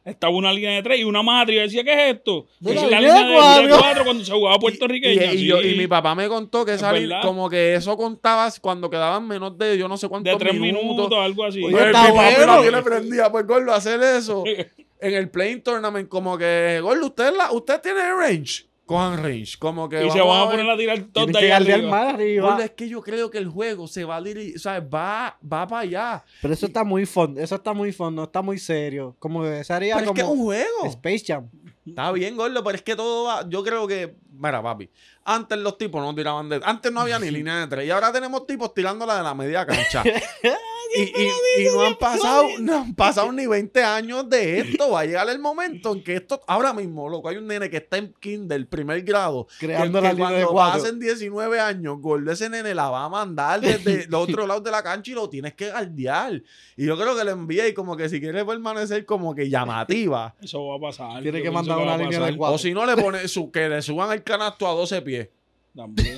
[0.06, 2.46] estaba una línea de tres y una madre y yo decía, ¿qué es esto?
[2.60, 3.78] De Esa la es la línea línea de de, de cuatro.
[3.80, 5.34] cuatro cuando se jugaba puertorriqueña.
[5.34, 5.78] Y, y yo- y sí.
[5.78, 6.92] mi papá me contó que Es esa
[7.22, 10.84] como que eso contaba cuando quedaban menos de yo no sé cuántos de tres minutos,
[10.84, 11.18] minutos.
[11.20, 11.64] algo así.
[11.64, 12.54] Oye, Pues, está mi papi bueno.
[12.54, 14.44] también le prendía, pues Gordo, hacer eso
[15.00, 19.90] en el playing tournament, como que, Gordo, usted, la, usted tiene range, cojan range, como
[19.90, 22.10] que y se van a poner a tirar ahí galdear arriba.
[22.10, 22.50] arriba.
[22.50, 25.38] Gordo, es que yo creo que el juego se va a dirigir, o sea, va,
[25.42, 26.24] va para allá.
[26.42, 29.16] Pero eso está muy fondo, eso está muy fondo, está muy serio.
[29.20, 30.86] Como que sería Pero es como que es un juego.
[30.86, 31.50] Space Jam.
[31.86, 34.90] Está bien, Gordo, pero es que todo va, yo creo que Mira, papi.
[35.26, 36.60] Antes los tipos no tiraban de.
[36.64, 37.88] Antes no había ni línea de tres.
[37.88, 40.04] Y ahora tenemos tipos tirándola de la media cancha.
[40.96, 44.92] y, y- y no han pasado, no han pasado ni 20 años de esto.
[44.92, 46.42] Va a llegar el momento en que esto.
[46.48, 49.48] Ahora mismo, loco, hay un nene que está en kinder, primer grado.
[49.60, 50.82] Creando que, la que línea de cuando cuatro.
[50.84, 54.62] pasen 19 años, gol de ese nene la va a mandar desde el otro lado
[54.62, 56.42] de la cancha y lo tienes que guardiar.
[56.78, 60.36] Y yo creo que le envié y como que si quiere permanecer como que llamativa.
[60.42, 61.22] Eso va a pasar.
[61.24, 62.56] Tiene que mandar una línea de cuatro.
[62.56, 65.30] O si no, le pone su, que le suban el canasto a 12 pies.
[65.76, 66.18] También.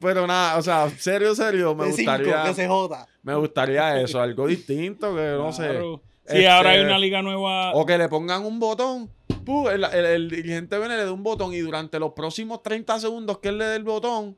[0.00, 3.06] Pero nada, o sea, serio, serio, me de cinco, gustaría, que se joda.
[3.22, 5.80] me gustaría eso, algo distinto, que no sé.
[5.80, 7.72] Sí, Este, ahora hay una liga nueva.
[7.74, 9.10] O que le pongan un botón.
[9.44, 13.00] pu, el, el- el dirigente viene, le da un botón y durante los próximos 30
[13.00, 14.36] segundos que él le dé el botón,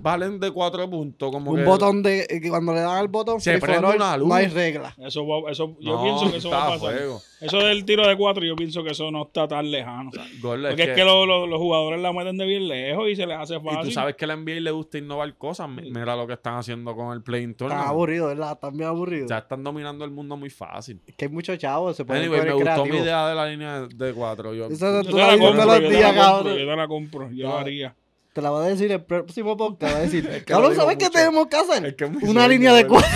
[0.00, 1.30] valen de 4 puntos.
[1.30, 2.20] Como Un que- botón de.
[2.28, 4.28] eh, que cuando le dan al botón, Se prende una luz.
[4.28, 4.94] no hay regla.
[4.98, 6.98] Eso va- eso, yo No, pienso que eso va a está pasar.
[6.98, 7.22] fuego.
[7.40, 10.10] Eso del tiro de cuatro, yo pienso que eso no está tan lejano.
[10.42, 13.38] Porque es que, lo- lo- los jugadores la meten de bien lejos y se les
[13.38, 13.80] hace Y fácil.
[13.84, 15.68] tú sabes que a la NBA le gusta innovar cosas.
[15.68, 17.88] Mi- Mira lo que están haciendo con el Playing Están Tournament.
[17.90, 18.52] aburridos, ¿verdad?
[18.52, 19.30] Están bien aburridos.
[19.30, 21.00] Ya están dominando el mundo muy fácil.
[21.06, 23.04] Es que hay muchos chavos, se pueden Anyway, me poner gustó mi creativos.
[23.06, 24.54] idea de la línea de 4.
[24.54, 26.58] Yo, te la compro, yo los te días, la compro, cabrón.
[26.58, 27.60] yo te la compro, yo lo Ya.
[27.60, 27.94] haría.
[28.32, 29.94] Te la voy a decir el próximo podcast.
[29.94, 31.86] Va a decir, cabrón, ¿sabes qué tenemos que hacer?
[31.86, 33.10] Es que Una línea de cuatro.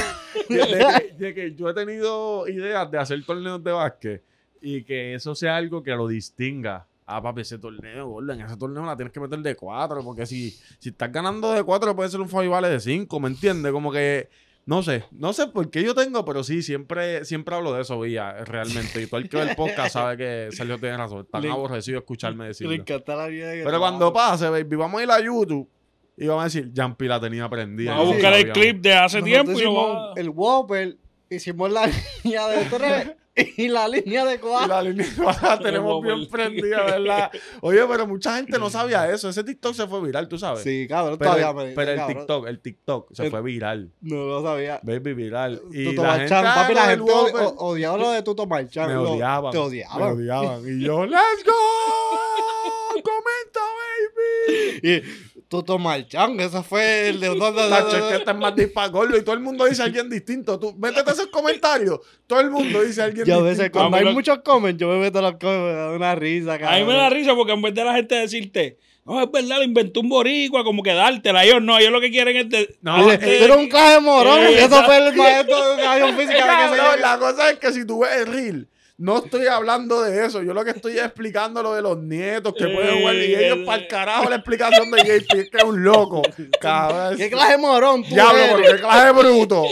[0.49, 4.25] de, que, de que yo he tenido ideas de hacer torneos de básquet
[4.61, 6.87] y que eso sea algo que lo distinga.
[7.05, 10.25] Ah, papi, ese torneo, gordo, en ese torneo la tienes que meter de 4, porque
[10.25, 13.73] si, si estás ganando de 4 puede ser un vale de 5, ¿me entiendes?
[13.73, 14.29] Como que,
[14.65, 17.99] no sé, no sé por qué yo tengo, pero sí, siempre, siempre hablo de eso,
[18.01, 19.03] Villa, realmente.
[19.03, 21.27] Y todo el que ve el podcast sabe que Sergio tiene razón.
[21.31, 22.73] Tan Le- aborrecido escucharme Le decirlo.
[22.73, 25.69] encanta la línea de Pero cuando pase, baby, vamos a ir a YouTube
[26.17, 27.93] y vamos a decir, Jampi la tenía prendida.
[27.93, 30.97] Vamos a buscar el clip de hace Nosotros tiempo y el Whopper,
[31.31, 31.87] hicimos la
[32.23, 33.13] línea de tres
[33.57, 34.69] y la línea de cuatro.
[34.69, 35.07] la línea
[35.43, 37.31] la tenemos bien prendida, ¿verdad?
[37.63, 39.29] Oye, pero mucha gente no sabía eso.
[39.31, 40.63] Ese TikTok se fue viral, tú sabes.
[40.63, 42.17] Sí, cabrón, pero, todavía me pero el cabrón.
[42.19, 43.91] TikTok, el TikTok se El- fue viral.
[44.03, 44.81] No lo sabía.
[44.83, 45.63] Baby, viral.
[45.73, 47.13] Y Tuto la gente, papi, la gente
[47.57, 48.89] odiaba lo de Tuto Marchán.
[48.89, 49.51] me odiaban.
[49.53, 50.03] Te Me odiaban.
[50.13, 50.61] odiaban.
[50.67, 51.53] Y yo, ¡Let's go!
[53.03, 54.81] ¡Comenta, baby!
[54.83, 57.29] Y Tuto Marchán, ese fue el de...
[57.29, 60.59] Tacho, es que este es más dispagordo y todo el mundo dice a alguien distinto.
[60.59, 62.01] Tú, métete esos comentarios.
[62.27, 63.79] Todo el mundo dice a alguien Yo a veces distinto.
[63.79, 66.15] cuando A hay lo- muchos comments, yo me meto a los comments, me da una
[66.15, 66.81] risa, A cabrón.
[66.81, 69.65] mí me da risa porque en vez de la gente decirte, no, es verdad, lo
[69.65, 71.45] inventó un boricua, como que dártela.
[71.45, 72.49] Ellos no, ellos lo que quieren es...
[72.49, 75.57] de- No, Dice, eh, Tú eres un clase de morón, eh, eso fue el maestro
[75.57, 76.95] de educación física.
[76.97, 80.43] que la cosa es que si tú ves el reel, no estoy hablando de eso.
[80.43, 83.15] Yo lo que estoy es explicando lo de los nietos que pueden jugar.
[83.17, 85.83] Y Eh, ellos, el- para el carajo, la explicación de JP es que es un
[85.83, 86.23] loco.
[86.61, 87.17] Cabrón.
[87.17, 89.65] ¿Qué clase de morón tú Diablo, pero qué clase de bruto.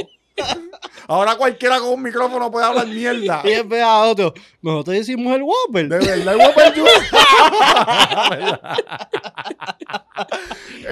[1.08, 3.42] Ahora cualquiera con un micrófono puede hablar mierda.
[3.44, 4.32] Y ve a otro.
[4.62, 5.88] Nosotros hicimos el Whopper.
[5.88, 8.60] De verdad, Whopper Junior.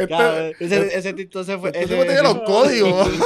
[0.09, 1.69] Cabrón, este, ese, ese TikTok se fue.
[1.71, 3.09] este ese- tipo tiene los códigos.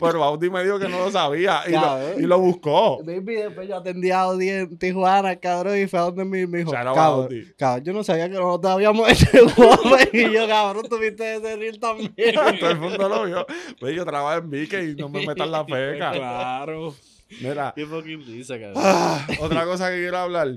[0.00, 2.98] Pero Baudi me dijo que no lo sabía y, lo, y lo buscó.
[3.04, 6.72] Baby, después yo atendí a Audi en Tijuana, cabrón, y fue a donde mi, out
[6.72, 10.10] cabrón, cabrón, yo no sabía que nosotros habíamos hecho el Whopper.
[10.12, 12.12] y yo, cabrón, tuviste ese reel también.
[12.58, 13.46] Todo el mundo lo vio.
[13.78, 16.12] Pues yo trabajo en Vique y no me metan la feca.
[16.12, 16.94] Claro.
[17.40, 18.82] Mira, Qué fucking risa, cabrón.
[18.84, 20.48] Ah, otra cosa que quiero hablar,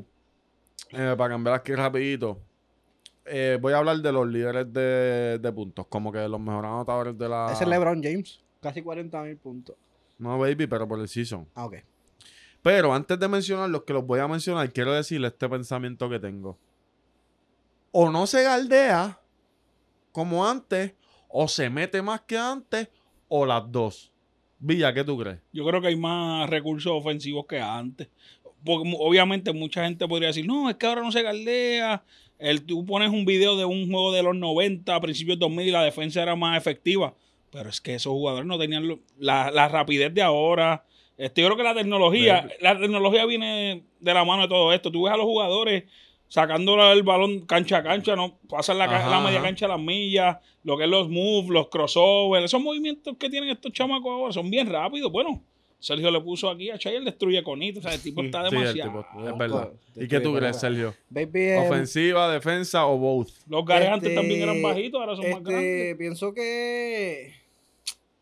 [0.92, 2.40] eh, para cambiar aquí rapidito,
[3.26, 7.18] eh, voy a hablar de los líderes de, de puntos, como que los mejores anotadores
[7.18, 7.52] de la...
[7.52, 9.76] Ese es LeBron James, casi 40 mil puntos.
[10.20, 11.48] No, baby, pero por el season.
[11.56, 11.76] Ah, ok.
[12.62, 16.20] Pero antes de mencionar los que los voy a mencionar, quiero decirle este pensamiento que
[16.20, 16.58] tengo.
[17.92, 19.20] O no se galdea
[20.12, 20.94] como antes,
[21.30, 22.90] o se mete más que antes,
[23.28, 24.12] o las dos.
[24.60, 25.38] Villa, ¿qué tú crees?
[25.54, 28.10] Yo creo que hay más recursos ofensivos que antes.
[28.64, 32.04] Porque obviamente mucha gente podría decir, no, es que ahora no se galdea.
[32.40, 35.72] El, tú pones un video de un juego de los 90, a principios 2000 y
[35.72, 37.14] la defensa era más efectiva.
[37.52, 40.84] Pero es que esos jugadores no tenían lo- la, la rapidez de ahora.
[41.18, 44.92] Este, yo creo que la tecnología, la tecnología viene de la mano de todo esto.
[44.92, 45.86] Tú ves a los jugadores
[46.28, 49.48] sacando el balón cancha a cancha, no pasan la, ca- Ajá, la media ajá.
[49.48, 53.50] cancha a las millas, lo que es los moves, los crossovers, esos movimientos que tienen
[53.50, 55.12] estos chamacos ahora son bien rápidos.
[55.12, 55.42] Bueno,
[55.80, 58.56] Sergio le puso aquí a Chay, él destruye conito, o sea, el tipo está Sí,
[58.56, 59.06] el demasiado.
[59.14, 59.70] tipo- es verdad.
[59.96, 60.94] ¿Y qué tú crees, Sergio?
[61.10, 63.30] Baby, ¿Ofensiva, defensa o both?
[63.48, 65.96] Los gares antes Este, también eran bajitos, ahora son más este, grandes.
[65.98, 67.34] pienso que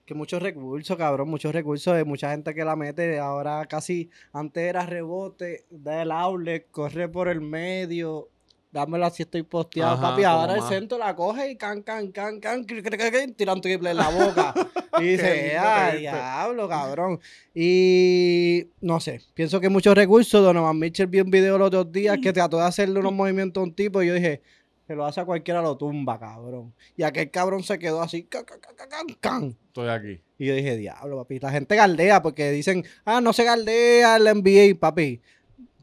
[0.05, 3.19] que muchos recursos, cabrón, muchos recursos de mucha gente que la mete.
[3.19, 8.29] Ahora casi, antes era rebote, da el outlet, corre por el medio.
[8.71, 10.23] dámela si estoy posteado, Ajá, papi.
[10.25, 13.53] Ahora el centro la coge y can, can, can, can, cri, cri, cri, cri, tira
[13.53, 14.53] un triple en la boca.
[14.99, 15.97] y dice, viste".
[15.99, 17.19] diablo, cabrón.
[17.53, 20.43] Y no sé, pienso que muchos recursos.
[20.43, 23.63] Donovan Mitchell vi un video los otros días que trató de hacerle unos movimientos a
[23.63, 24.41] un tipo y yo dije,
[24.87, 26.73] que lo hace a cualquiera, lo tumba, cabrón.
[26.95, 29.57] Y aquel cabrón se quedó así, can, can, can.
[29.67, 30.21] Estoy aquí.
[30.37, 31.39] Y yo dije, diablo, papi.
[31.39, 35.21] La gente galdea porque dicen, ah, no se galdea el NBA, papi.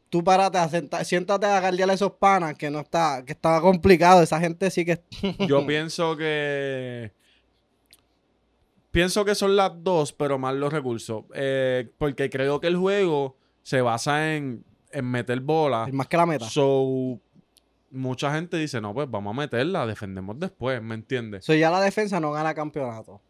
[0.08, 3.60] Tú párate, a senta- siéntate a galdear a esos panas que no está, que estaba
[3.62, 4.22] complicado.
[4.22, 5.00] Esa gente sí que.
[5.48, 7.12] Yo pienso que.
[8.90, 11.24] Pienso que son las dos, pero más los recursos.
[11.34, 15.86] Eh, porque creo que el juego se basa en, en meter bola.
[15.88, 16.44] Es más que la meta.
[16.50, 17.18] So,
[17.92, 21.44] mucha gente dice, no, pues vamos a meterla, defendemos después, ¿me entiendes?
[21.44, 23.20] Eso ya la defensa no gana campeonato.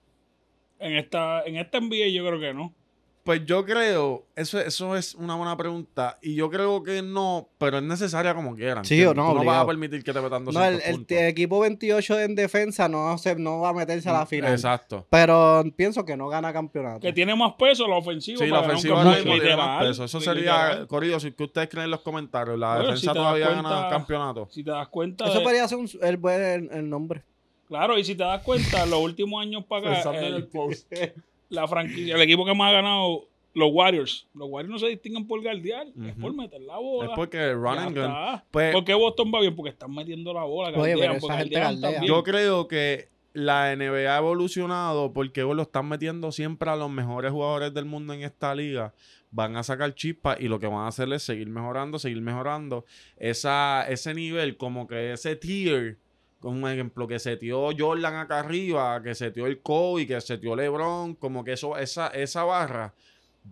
[0.78, 2.74] En esta, en esta NBA yo creo que no.
[3.24, 7.76] Pues yo creo, eso, eso es una buena pregunta, y yo creo que no, pero
[7.78, 8.84] es necesaria como quieran.
[8.84, 11.26] Sí o no, Tú no vas a permitir que te metan No, 200 el, el
[11.28, 14.50] equipo 28 en defensa no, se, no va a meterse a la final.
[14.50, 15.06] Exacto.
[15.08, 16.98] Pero pienso que no gana campeonato.
[16.98, 18.38] Que tiene más peso la ofensiva.
[18.38, 20.02] Sí, la ofensiva mismo tiene más peso.
[20.04, 20.86] Eso sería, literal.
[20.88, 23.88] Corillo, si que ustedes creen en los comentarios, la Bueno, defensa si todavía cuenta- gana
[23.88, 24.48] campeonato.
[24.50, 25.26] Si te das cuenta.
[25.26, 27.22] Eso de- podría ser un, el, buen- el, el nombre.
[27.68, 30.92] Claro, y si te das cuenta, los últimos años para acá, el post.
[31.52, 34.26] la franquicia, el equipo que más ha ganado, los Warriors.
[34.34, 36.20] Los Warriors no se distinguen por guardiar, es Ujú.
[36.20, 37.10] por meter la bola.
[37.10, 38.40] Es porque run and gun.
[38.50, 39.54] Pues- ¿Por qué Boston va bien?
[39.54, 40.76] Porque están metiendo la bola.
[40.78, 42.02] Oye, pero esa gente galdea.
[42.04, 46.90] Yo creo que la NBA ha evolucionado porque ellos lo están metiendo siempre a los
[46.90, 48.92] mejores jugadores del mundo en esta liga.
[49.30, 52.84] Van a sacar chispas y lo que van a hacer es seguir mejorando, seguir mejorando.
[53.16, 55.96] Esa, ese nivel, como que ese tier,
[56.42, 60.20] como un ejemplo, que se dio Jordan acá arriba, que se dio el Kobe, que
[60.20, 62.92] se dio LeBron, como que eso, esa, esa barra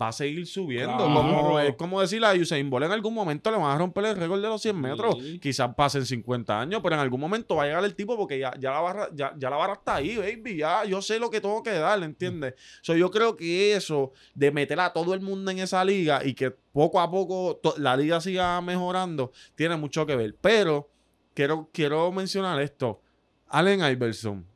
[0.00, 0.96] va a seguir subiendo.
[0.96, 1.14] Claro.
[1.14, 4.16] Como, es como decirle a Usain Bolt en algún momento le van a romper el
[4.16, 5.16] récord de los 100 metros.
[5.20, 5.38] Sí.
[5.38, 8.52] Quizás pasen 50 años, pero en algún momento va a llegar el tipo porque ya,
[8.58, 10.56] ya, la, barra, ya, ya la barra está ahí, baby.
[10.56, 12.54] Ya yo sé lo que tengo que dar, ¿entiendes?
[12.82, 16.34] So, yo creo que eso de meter a todo el mundo en esa liga y
[16.34, 20.36] que poco a poco la liga siga mejorando, tiene mucho que ver.
[20.40, 20.88] Pero
[21.34, 23.00] quiero, quiero mencionar esto.
[23.48, 24.46] Allen Iverson.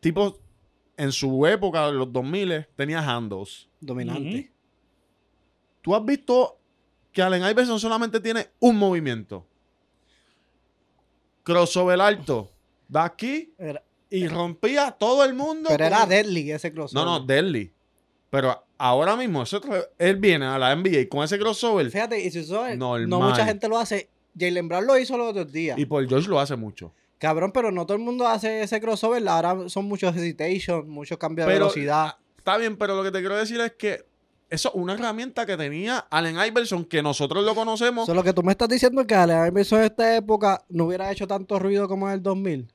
[0.00, 0.38] Tipo,
[0.96, 3.68] en su época, en los 2000, tenía handles.
[3.80, 4.52] Dominante.
[5.82, 6.58] ¿Tú has visto
[7.12, 9.46] que Allen Iverson solamente tiene un movimiento?
[11.42, 12.50] Crossover alto.
[12.88, 15.68] Da aquí Era- y rompía a todo el mundo.
[15.68, 17.04] pero con- era deadly ese No, crossover.
[17.04, 17.72] no, deadly.
[18.30, 21.90] Pero ahora mismo, tra- él viene a la NBA y con ese crossover.
[21.90, 23.30] Fíjate, y si eso es- no Normal.
[23.30, 24.10] mucha gente lo hace.
[24.38, 25.78] Jalen Brown lo hizo los otros días.
[25.78, 26.92] Y por George lo hace mucho.
[27.18, 29.26] Cabrón, pero no todo el mundo hace ese crossover.
[29.28, 32.16] Ahora son muchos hesitation, muchos cambios de velocidad.
[32.36, 34.04] Está bien, pero lo que te quiero decir es que
[34.50, 38.04] eso es una herramienta que tenía Allen Iverson, que nosotros lo conocemos.
[38.04, 40.84] Eso lo que tú me estás diciendo es que Allen Iverson en esta época no
[40.84, 42.68] hubiera hecho tanto ruido como en el 2000.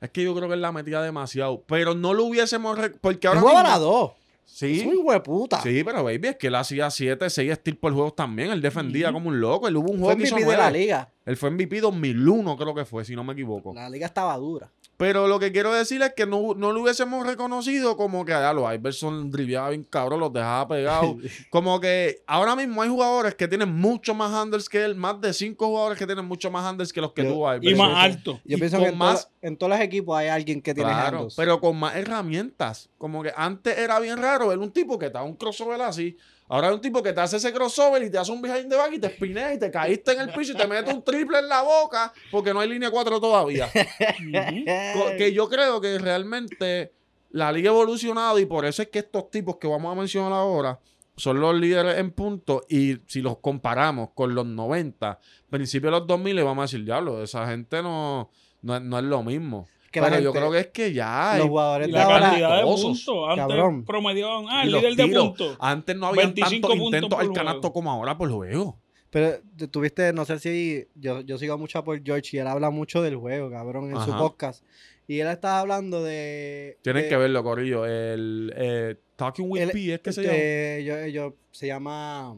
[0.00, 1.62] Es que yo creo que él la metía demasiado.
[1.66, 2.78] Pero no lo hubiésemos.
[3.00, 3.40] Porque ahora.
[3.40, 4.12] mismo- a dos.
[4.48, 4.80] Sí.
[4.80, 5.60] Es un hueputa.
[5.62, 8.50] Sí, pero baby, es que él hacía 7, 6 steals por juego también.
[8.50, 9.68] Él defendía como un loco.
[9.68, 11.12] Él hubo un Fue juego que hizo MVP de la liga.
[11.26, 13.74] Él fue MVP 2001, creo que fue, si no me equivoco.
[13.74, 14.72] La liga estaba dura.
[14.98, 18.52] Pero lo que quiero decir es que no, no lo hubiésemos reconocido como que allá
[18.52, 21.14] los Iverson driviaba bien cabrón, los dejaba pegados.
[21.50, 25.32] como que ahora mismo hay jugadores que tienen mucho más handles que él, más de
[25.32, 27.78] 5 jugadores que tienen mucho más handles que los que Yo- Y Iverson.
[27.92, 28.40] más alto.
[28.44, 30.90] Yo Y pienso que en, más- todos- en todos los equipos hay alguien que tiene
[30.90, 31.34] Claro, handles.
[31.36, 32.90] pero con más herramientas.
[32.98, 36.16] Como que antes era bien raro ver un tipo que da un crossover así.
[36.48, 38.76] Ahora hay un tipo que te hace ese crossover y te hace un behind the
[38.76, 41.38] back y te espinea y te caíste en el piso y te mete un triple
[41.38, 43.68] en la boca porque no hay línea 4 todavía.
[45.18, 46.92] Que yo creo que realmente
[47.30, 50.32] la liga ha evolucionado y por eso es que estos tipos que vamos a mencionar
[50.32, 50.80] ahora
[51.16, 55.18] son los líderes en puntos y si los comparamos con los 90,
[55.50, 58.30] principios de los 2000, le vamos a decir, diablo, esa gente no,
[58.62, 59.68] no, no es lo mismo.
[59.98, 61.34] Que la Pero yo creo que es que ya...
[61.38, 62.20] los jugadores de la ahora.
[62.20, 63.08] cantidad de puntos.
[63.28, 63.84] Antes cabrón.
[63.84, 65.24] promediaban, ah, el los líder de tiros.
[65.28, 65.56] puntos.
[65.60, 68.78] Antes no había 25 tantos intentos por al canasto como ahora por juego.
[69.10, 72.46] Pero tú- tuviste, no sé si yo, yo sigo mucho a Paul George y él
[72.46, 74.62] habla mucho del juego, cabrón, en su podcast.
[75.06, 76.76] Y él estaba hablando de.
[76.82, 77.86] Tienen de- que verlo, Corillo.
[77.86, 80.84] El eh, Talking with P, es que se llama.
[80.84, 82.36] yo- yo- se llama.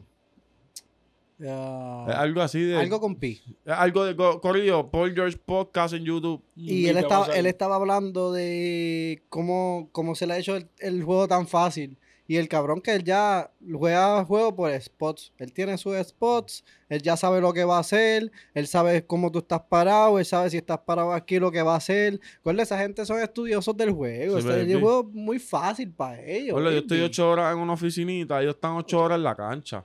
[1.48, 2.76] Ah, algo así de.
[2.76, 3.40] algo con P.
[3.66, 6.42] Algo de Co- Corillo, Paul George Podcast en YouTube.
[6.57, 11.03] Y él estaba, él estaba hablando de cómo, cómo se le ha hecho el, el
[11.03, 11.96] juego tan fácil.
[12.26, 15.33] Y el cabrón que él ya juega juego por spots.
[15.37, 19.33] Él tiene sus spots, él ya sabe lo que va a hacer, él sabe cómo
[19.33, 22.20] tú estás parado, él sabe si estás parado aquí lo que va a hacer.
[22.37, 24.40] Recuerda, esa gente son estudiosos del juego.
[24.40, 26.57] Sí, un juego muy fácil para ellos.
[26.57, 29.85] Hola, yo estoy ocho horas en una oficinita, ellos están ocho horas en la cancha.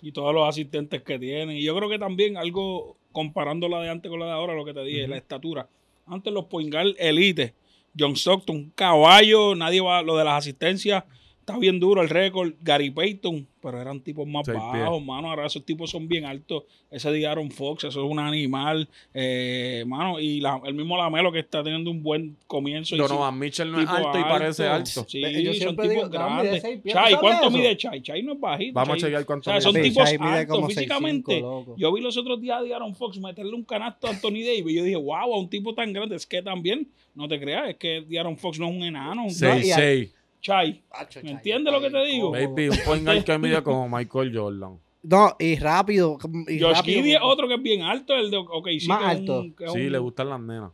[0.00, 1.56] Y todos los asistentes que tienen.
[1.56, 4.64] Y yo creo que también algo comparando la de antes con la de ahora, lo
[4.64, 5.68] que te dije, la estatura.
[6.06, 7.54] Antes los Poingal Elite,
[7.98, 11.04] John Stockton, un caballo, nadie va, lo de las asistencias,
[11.48, 12.52] está bien duro el récord.
[12.60, 15.06] Gary Payton, pero eran tipos más Seis bajos, pies.
[15.06, 15.30] mano.
[15.30, 16.64] Ahora esos tipos son bien altos.
[16.90, 20.20] Ese de Aaron Fox, eso es un animal, eh, mano.
[20.20, 22.96] Y la- el mismo Lamelo que está teniendo un buen comienzo.
[22.96, 25.04] Donovan Mitchell no es alto y parece alto.
[25.08, 26.62] Sí, yo son tipos digo, no, grandes.
[26.62, 28.02] pies, Chai, ¿tú sabes ¿cuánto mide Chai?
[28.02, 28.72] Chai no es bajito.
[28.74, 29.84] Vamos a chequear cuánto o sea, son mide.
[29.84, 31.32] Tipos Chai mide altos físicamente.
[31.36, 31.74] 6'5", loco.
[31.78, 34.66] Yo vi los otros días de Aaron Fox meterle un canasto a Anthony Davis.
[34.68, 36.16] y Yo dije, wow, a un tipo tan grande.
[36.16, 39.24] Es que también, no te creas, es que Aaron Fox no es un enano.
[39.24, 40.12] un 6'6".
[40.40, 40.82] Chai.
[40.90, 42.30] Hacho, ¿Me entiendes lo que te digo?
[42.30, 44.78] Baby, un point guard que mide como Michael Jordan.
[45.02, 46.18] No, y rápido.
[46.48, 48.14] Y Josh es otro que es bien alto.
[48.14, 49.40] El de, ok, sí, Más alto.
[49.40, 50.70] un- Sí, un- le gustan las nenas.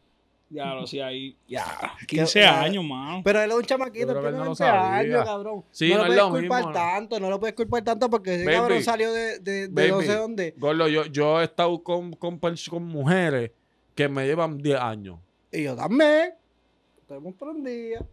[0.51, 1.37] Ya, lo sé, ahí.
[1.49, 1.65] Ya,
[2.01, 2.63] Que- 15 ya.
[2.63, 3.23] años, mano.
[3.25, 4.95] Pero él es un chamaquito, tiene no lo 20 sabía.
[4.99, 5.65] años, cabrón.
[5.73, 8.35] Sí, no, no lo es puedes lo culpar tanto, no lo puedes culpar tanto porque
[8.37, 8.57] ese Baby.
[8.57, 9.91] cabrón salió de, de, de Baby.
[9.91, 10.55] no sé dónde.
[10.57, 13.51] Gordo, yo, yo he estado con, con, con mujeres
[13.95, 15.19] que me llevan 10 años.
[15.51, 16.35] Y yo también.
[17.01, 18.05] Estamos prendidos.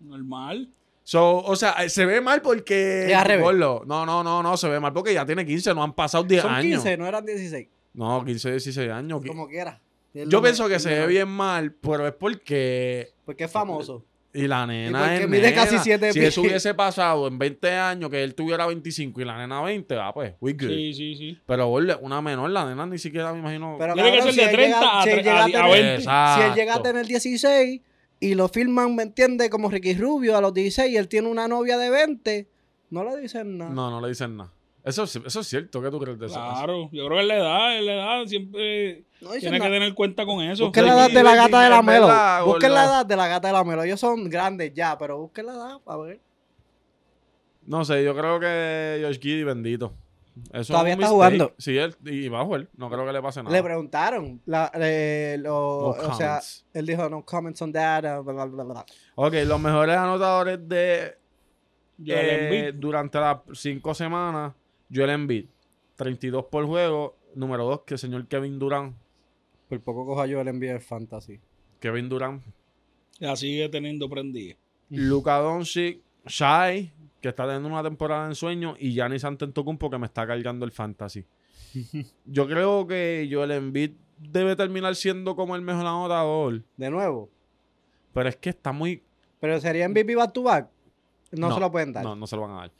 [0.00, 0.68] Normal.
[1.08, 3.06] So, o sea, eh, se ve mal porque.
[3.06, 3.44] Es al revés.
[3.44, 6.24] Gordo, no, no, no, no, se ve mal porque ya tiene 15, no han pasado
[6.24, 6.82] 10 Son años.
[6.82, 7.68] 15, no eran 16.
[7.94, 9.22] No, 15, 16 años.
[9.24, 9.80] Como quiera.
[10.12, 13.10] Yo pienso que se ve bien mal, pero es porque.
[13.24, 14.04] Porque es famoso.
[14.34, 15.54] Y la nena porque es mide nena.
[15.62, 16.30] casi siete Si pies.
[16.30, 20.10] eso hubiese pasado en 20 años, que él tuviera 25 y la nena 20, ah,
[20.12, 20.68] pues, we good.
[20.68, 21.38] Sí, sí, sí.
[21.46, 23.76] Pero, una menor, la nena ni siquiera me imagino.
[23.78, 25.62] Pero Tiene que ser de si él 30 llega- a si él tre- llega a-
[25.62, 26.00] a a 20.
[26.02, 26.82] Si él llega a Exacto.
[26.82, 27.80] tener 16
[28.20, 29.50] y lo filman, ¿me entiendes?
[29.50, 32.48] Como Ricky Rubio a los 16 y él tiene una novia de 20,
[32.90, 33.70] no le dicen nada.
[33.70, 34.52] No, no le dicen nada.
[34.84, 35.82] Eso, es- eso es cierto.
[35.82, 36.34] ¿Qué tú crees de eso?
[36.36, 40.40] Claro, yo creo que la edad, la edad siempre No tiene que tener cuenta con
[40.44, 40.66] eso.
[40.66, 42.06] Busquen la edad de la gata de es la Melo.
[42.46, 43.82] Busquen la edad de la gata de la Melo.
[43.82, 46.20] Ellos son grandes ya, pero busquen la edad, a ver.
[47.66, 49.92] No sé, yo creo que Josh Giddy, bendito.
[50.52, 51.08] Eso Todavía es está mistake.
[51.10, 51.54] jugando.
[51.58, 52.68] Sí, él y va a jugar.
[52.76, 53.56] No creo que le pase nada.
[53.56, 54.40] Le preguntaron.
[54.46, 56.40] La, le- lo- No o sea,
[56.74, 58.04] él dijo, no comments on that.
[58.20, 58.86] uh, bla, bla, bla, bla.
[59.14, 61.16] Ok, los mejores anotadores de
[61.98, 62.80] Joel eh, Embiid.
[62.80, 64.52] durante las cinco semanas,
[64.94, 65.46] Joel Embiid.
[65.96, 67.16] 32 por juego.
[67.34, 68.94] Número 2, que el señor Kevin Durant.
[69.68, 71.40] Por poco coja yo el envío de fantasy.
[71.80, 72.42] Kevin Durant.
[73.18, 74.54] La sigue teniendo prendida.
[74.90, 76.00] Luka Doncic.
[76.26, 78.74] Shai, que está teniendo una temporada en sueño.
[78.78, 81.24] Y Giannis Antetokounmpo, que me está cargando el fantasy.
[82.24, 86.62] Yo creo que Joel Embiid debe terminar siendo como el mejor anotador.
[86.76, 87.28] De nuevo.
[88.12, 89.02] Pero es que está muy...
[89.40, 90.68] Pero sería MVP back to back.
[91.32, 92.02] No, se lo pueden dar.
[92.04, 92.70] No, no se lo van a dar.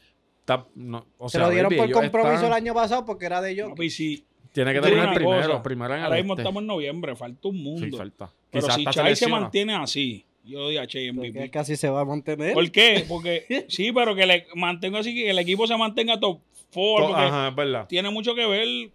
[0.40, 3.26] Está- no, o se sea, lo dieron baby, por compromiso están- el año pasado porque
[3.26, 3.68] era de ellos.
[3.70, 5.42] Papi, si Tiene que terminar primero.
[5.48, 6.42] cosa, Primero en el ahora mismo este.
[6.42, 7.84] estamos en noviembre, falta un mundo.
[7.84, 8.30] Sí, falta.
[8.50, 11.50] Pero Quizás si Chai se mantiene así, yo digo a Chai Porque MVP.
[11.50, 12.54] casi se va a mantener.
[12.54, 13.04] ¿Por qué?
[13.08, 17.08] Porque sí, pero que le mantenga así, que el equipo se mantenga top four, To-
[17.08, 17.86] porque Ajá, es verdad.
[17.88, 18.90] tiene mucho que ver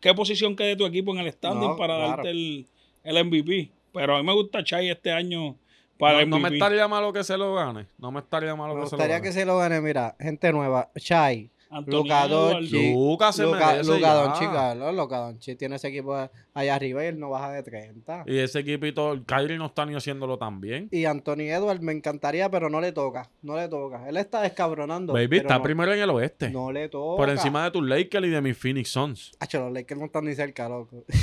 [0.00, 2.10] qué posición quede tu equipo en el standing No, para claro.
[2.10, 2.66] darte el,
[3.04, 3.70] el MVP.
[3.92, 5.56] Pero a mí me gusta Chai este año
[5.98, 6.50] para No, el no MVP.
[6.50, 7.86] me estaría malo que se lo gane.
[7.98, 9.26] No me estaría malo Me que se lo gustaría gane.
[9.28, 9.80] que se lo gane.
[9.80, 10.90] Mira, gente nueva.
[10.98, 11.50] Chai.
[11.80, 12.70] Edwards.
[12.70, 13.32] Doncic.
[13.32, 14.14] Se ya.
[14.14, 16.14] Doncic, Carlos, Luka Doncic tiene ese equipo
[16.54, 18.24] allá arriba y él no baja de 30.
[18.26, 20.88] Y ese equipito, Kyrie no está ni haciéndolo tan bien.
[20.90, 23.30] Y Anthony Edwards me encantaría, pero no le toca.
[23.42, 24.08] No le toca.
[24.08, 25.12] Él está descabronando.
[25.12, 26.50] Baby, pero está no, primero en el oeste.
[26.50, 27.16] No le toca.
[27.16, 29.32] por encima de tus Lakers y de mis Phoenix Suns.
[29.40, 31.04] Hacho, los Lakers no están ni cerca, loco.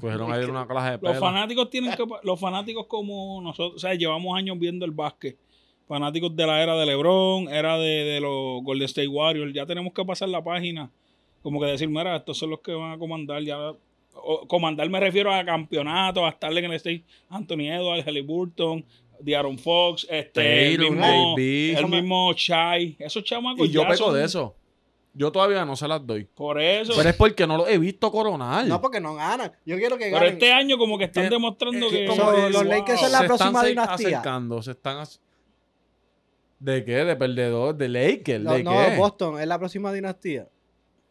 [0.00, 1.20] Cogieron ahí una clase de Los pelo.
[1.20, 5.36] fanáticos tienen que los fanáticos como nosotros, o sea, llevamos años viendo el básquet.
[5.88, 9.92] Fanáticos de la era de LeBron, era de, de los Golden State Warriors, ya tenemos
[9.92, 10.90] que pasar la página
[11.42, 13.56] como que decir, mira, estos son los que van a comandar ya
[14.14, 18.84] o- comandar me refiero a campeonatos, a estarle en el state Anthony Edwards, Halliburton,
[19.36, 21.00] Aaron Fox, este el mismo,
[21.36, 21.74] baby.
[21.76, 24.54] el mismo Chai, esos chamacos Y yo ya peco son- de eso.
[25.14, 26.24] Yo todavía no se las doy.
[26.24, 26.92] Por eso.
[26.94, 28.66] Pero es porque no lo he visto coronar.
[28.66, 29.50] No, porque no ganan.
[29.64, 30.32] Yo quiero que Pero ganen.
[30.34, 33.18] este año como que están Que- demostrando es que, como So, los Lakers son la
[33.20, 34.08] se próxima están se- dinastía.
[34.08, 35.18] acercando, se están ac-
[36.58, 37.04] ¿De qué?
[37.04, 37.76] ¿De perdedor?
[37.76, 38.42] ¿De Lakers?
[38.44, 38.96] No, ¿De no, qué?
[38.96, 40.48] Boston es la próxima dinastía.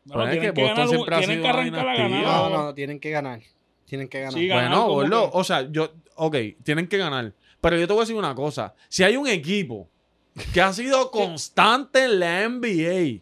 [0.05, 2.19] Bueno, Pero es tienen que Boston ganar, siempre ha tienen sido que arrancar a dinastía.
[2.21, 2.23] ganar.
[2.23, 3.41] No, no, no, tienen que ganar.
[3.85, 4.33] Tienen que ganar.
[4.33, 7.33] Sí, ganar Bueno, que- o sea, yo, ok, tienen que ganar.
[7.61, 8.73] Pero yo te voy a decir una cosa.
[8.89, 9.87] Si hay un equipo
[10.53, 13.21] que ha sido constante en la NBA,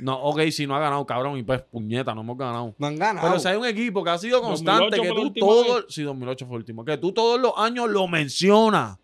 [0.00, 2.74] no, ok, si no ha ganado, cabrón, y pues puñeta, no hemos ganado.
[2.78, 3.26] No han ganado.
[3.26, 6.02] Pero si hay un equipo que ha sido 2008 constante, que la tú todos, sí,
[6.02, 8.98] 2008 fue el último, que tú todos los años lo mencionas,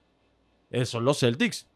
[0.71, 1.67] esos son los Celtics.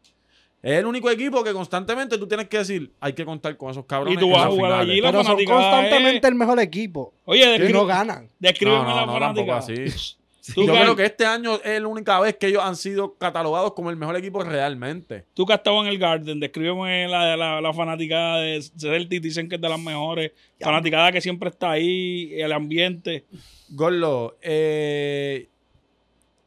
[0.63, 3.85] Es el único equipo que constantemente tú tienes que decir, hay que contar con esos
[3.85, 4.17] cabrones.
[4.17, 4.89] Y tú vas a jugar finales.
[4.89, 7.13] allí, la Pero son fanaticada constantemente es- el mejor equipo.
[7.25, 8.29] Oye, Y descri- no ganan.
[8.39, 9.57] descríbeme No, no, la no, fanática.
[9.57, 9.75] así.
[10.57, 13.73] Yo que- creo que este año es la única vez que ellos han sido catalogados
[13.73, 15.25] como el mejor equipo realmente.
[15.33, 19.47] Tú que has estado en el Garden, descríbeme la, la, la fanaticada de Celtics, dicen
[19.47, 20.31] que es de las mejores.
[20.59, 23.25] Fanaticada que siempre está ahí, el ambiente.
[23.69, 25.47] Gorlo, eh,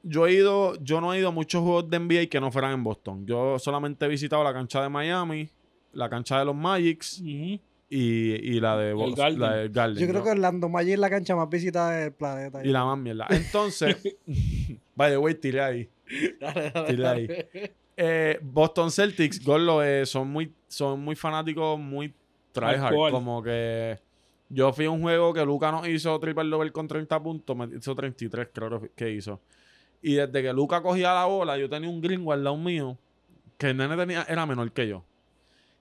[0.09, 2.73] yo he ido, yo no he ido a muchos juegos de NBA que no fueran
[2.73, 3.27] en Boston.
[3.27, 5.49] Yo solamente he visitado la cancha de Miami,
[5.93, 9.41] la cancha de los Magics y, y la de Bos- Garden.
[9.41, 9.97] la del Garden.
[9.99, 10.25] Yo creo ¿no?
[10.25, 12.65] que Orlando Magic es la cancha más visitada del planeta.
[12.65, 13.27] Y la más mierda.
[13.31, 13.97] Entonces,
[14.95, 15.89] by the way, tiré ahí.
[16.41, 17.27] Dale, dale, Tiré ahí.
[17.27, 17.73] dale.
[17.99, 22.13] Eh, Boston Celtics, Gorlo, eh, son muy, son muy fanáticos, muy
[22.53, 22.95] tryhard.
[23.11, 23.99] Como que
[24.49, 27.67] yo fui a un juego que Luca nos hizo triple double con 30 puntos, me
[27.77, 29.41] hizo 33, creo que- que hizo.
[30.03, 32.97] Y desde que Luca cogía la bola, yo tenía un gringo al lado mío,
[33.59, 35.05] que el nene tenía, era menor que yo.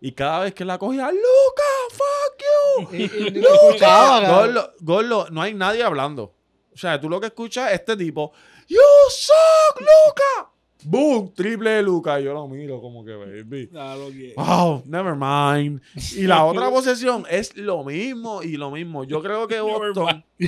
[0.01, 3.77] Y cada vez que la cogía, ¡Luca, fuck you!
[3.79, 4.31] Cabrón.
[4.31, 6.33] Gorlo, Gorlo, no hay nadie hablando.
[6.73, 8.33] O sea, tú lo que escuchas es este tipo,
[8.67, 10.51] ¡You suck, Luca!
[10.85, 11.33] ¡Boom!
[11.33, 12.19] Triple de Luca.
[12.19, 13.69] Y yo lo miro como que, baby.
[13.71, 15.81] Lo que- Wow, never mind.
[16.15, 19.03] Y la otra posesión es lo mismo y lo mismo.
[19.03, 20.23] Yo creo que Boston.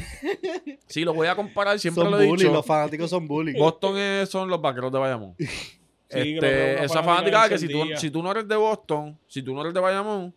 [0.88, 2.54] Sí, lo voy a comparar, siempre son lo he bullies, dicho.
[2.54, 3.58] los fanáticos son bullies.
[3.58, 5.36] Boston es- son los vaqueros de Bayamón.
[6.10, 9.54] que Este, esa fanática que si tú, si tú no eres de Boston, si tú
[9.54, 10.34] no eres de Bayamón,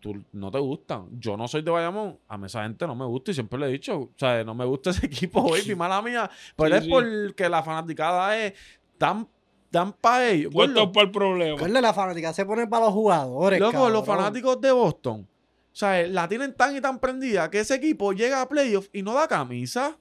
[0.00, 1.06] tú no te gustan.
[1.20, 3.66] Yo no soy de Bayamón, a mí esa gente no me gusta y siempre le
[3.66, 6.28] he dicho, o sea, no me gusta ese equipo, baby, mala mía.
[6.56, 6.90] Pero Sí, es sí.
[6.90, 8.54] porque la fanaticada es
[8.98, 9.28] tan,
[9.70, 10.52] tan para ellos.
[10.52, 11.52] Puesto Gordo, para el problema.
[11.52, 13.60] Recuerda, la fanática se pone para los jugadores.
[13.60, 13.92] Loco, cabrón.
[13.92, 15.28] los fanáticos de Boston,
[15.76, 19.02] o sea, la tienen tan y tan prendida que ese equipo llega a playoffs y
[19.02, 19.98] no da camisa.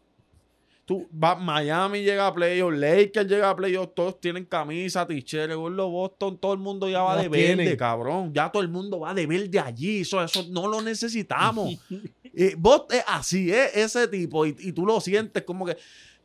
[0.86, 5.90] Tú, va, Miami llega a playoffs, Lakers llega a playoffs, todos tienen camisa, ticheres, gordo,
[5.90, 8.32] Boston, todo el mundo ya va de verde, cabrón.
[8.34, 11.76] Ya todo el mundo va de verde allí, eso, eso no lo necesitamos.
[12.24, 15.76] y vos es así, es ese tipo, y, y tú lo sientes como que...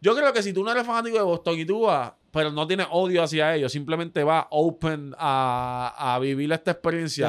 [0.03, 2.67] Yo creo que si tú no eres fanático de Boston y tú vas, pero no
[2.67, 7.29] tienes odio hacia ellos, simplemente vas open a, a vivir esta experiencia,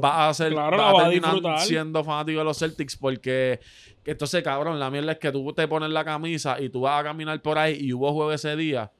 [0.00, 1.30] va- a ser, Claro, vas la a terminar
[1.66, 3.60] siendo fanático de los Celtics porque
[4.02, 7.00] que entonces, cabrón, la mierda es que tú te pones la camisa y tú vas
[7.00, 8.90] a caminar por ahí y hubo juego ese día,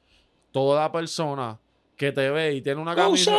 [0.53, 1.59] toda persona
[2.03, 3.33] que te ve y tiene una ¡Go camisa...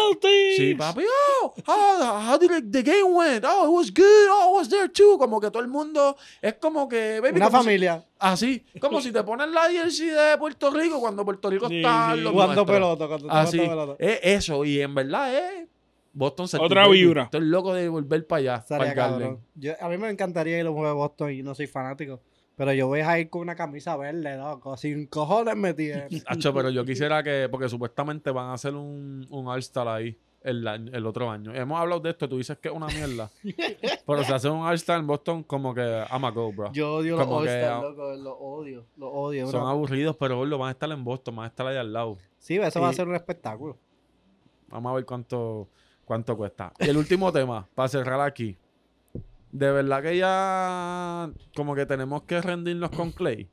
[0.56, 1.04] Sí, papi.
[1.44, 3.44] Oh, how, how did the game went?
[3.46, 4.30] Oh, it was good.
[4.32, 5.18] Oh, I was there too.
[5.18, 9.02] Como que todo el mundo es como que, baby, Una como si- familia así, como
[9.02, 12.22] si te ponen la jersey de Puerto Rico cuando Puerto Rico Sí, está sí.
[12.22, 13.08] lo jugando pelota.
[13.08, 14.04] Cuando Así, jugando pelota.
[14.04, 14.64] es eso.
[14.64, 15.68] Y en verdad es
[16.14, 17.24] Boston Celtics, Otra vibra.
[17.24, 19.38] Estoy loco de volver para allá, para el.
[19.56, 22.22] Yo- a mí me encantaría ir a un juego de Boston y no soy fanático.
[22.56, 24.78] Pero yo voy a ir con una camisa verde, loco.
[24.78, 26.08] Sin cojones me tiene.
[26.28, 30.68] Hacho, pero yo quisiera que, porque supuestamente van a hacer un, un All-Star ahí el,
[30.68, 31.54] el otro año.
[31.56, 33.32] Hemos hablado de esto, tú dices que es una mierda.
[34.06, 36.72] pero si hacen un All-Star en Boston, como que I'm a go, bro.
[36.74, 38.16] Yo odio los Como All-Stars, loco.
[38.16, 38.86] Los odio.
[38.98, 39.48] Los odio.
[39.48, 39.70] Son bro.
[39.70, 42.18] aburridos, pero gordo, van a estar en Boston, van a estar ahí al lado.
[42.38, 43.78] Sí, eso va a ser un espectáculo.
[44.68, 45.70] Vamos a ver cuánto,
[46.06, 46.74] cuánto cuesta.
[46.80, 48.58] Y el último tema, para cerrar aquí.
[49.54, 53.48] De verdad que ya como que tenemos que rendirnos con Clay.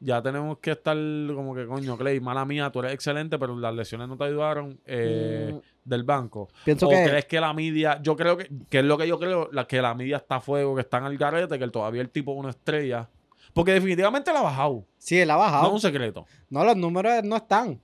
[0.00, 0.94] Ya tenemos que estar
[1.34, 4.78] como que, coño, Clay, mala mía, tú eres excelente, pero las lesiones no te ayudaron
[4.84, 5.58] eh, Mm.
[5.88, 6.48] del banco.
[6.64, 7.02] Pienso ¿O que.
[7.04, 9.80] crees que la media, yo creo que, que es lo que yo creo, la, que
[9.80, 12.32] la media está a fuego, que está en el garete, que el- todavía el tipo
[12.34, 13.08] es una estrella?
[13.54, 14.84] Porque definitivamente la ha bajado.
[14.98, 15.66] Sí, él ha No bajado.
[15.68, 16.26] es un secreto.
[16.50, 17.80] No, los números no están.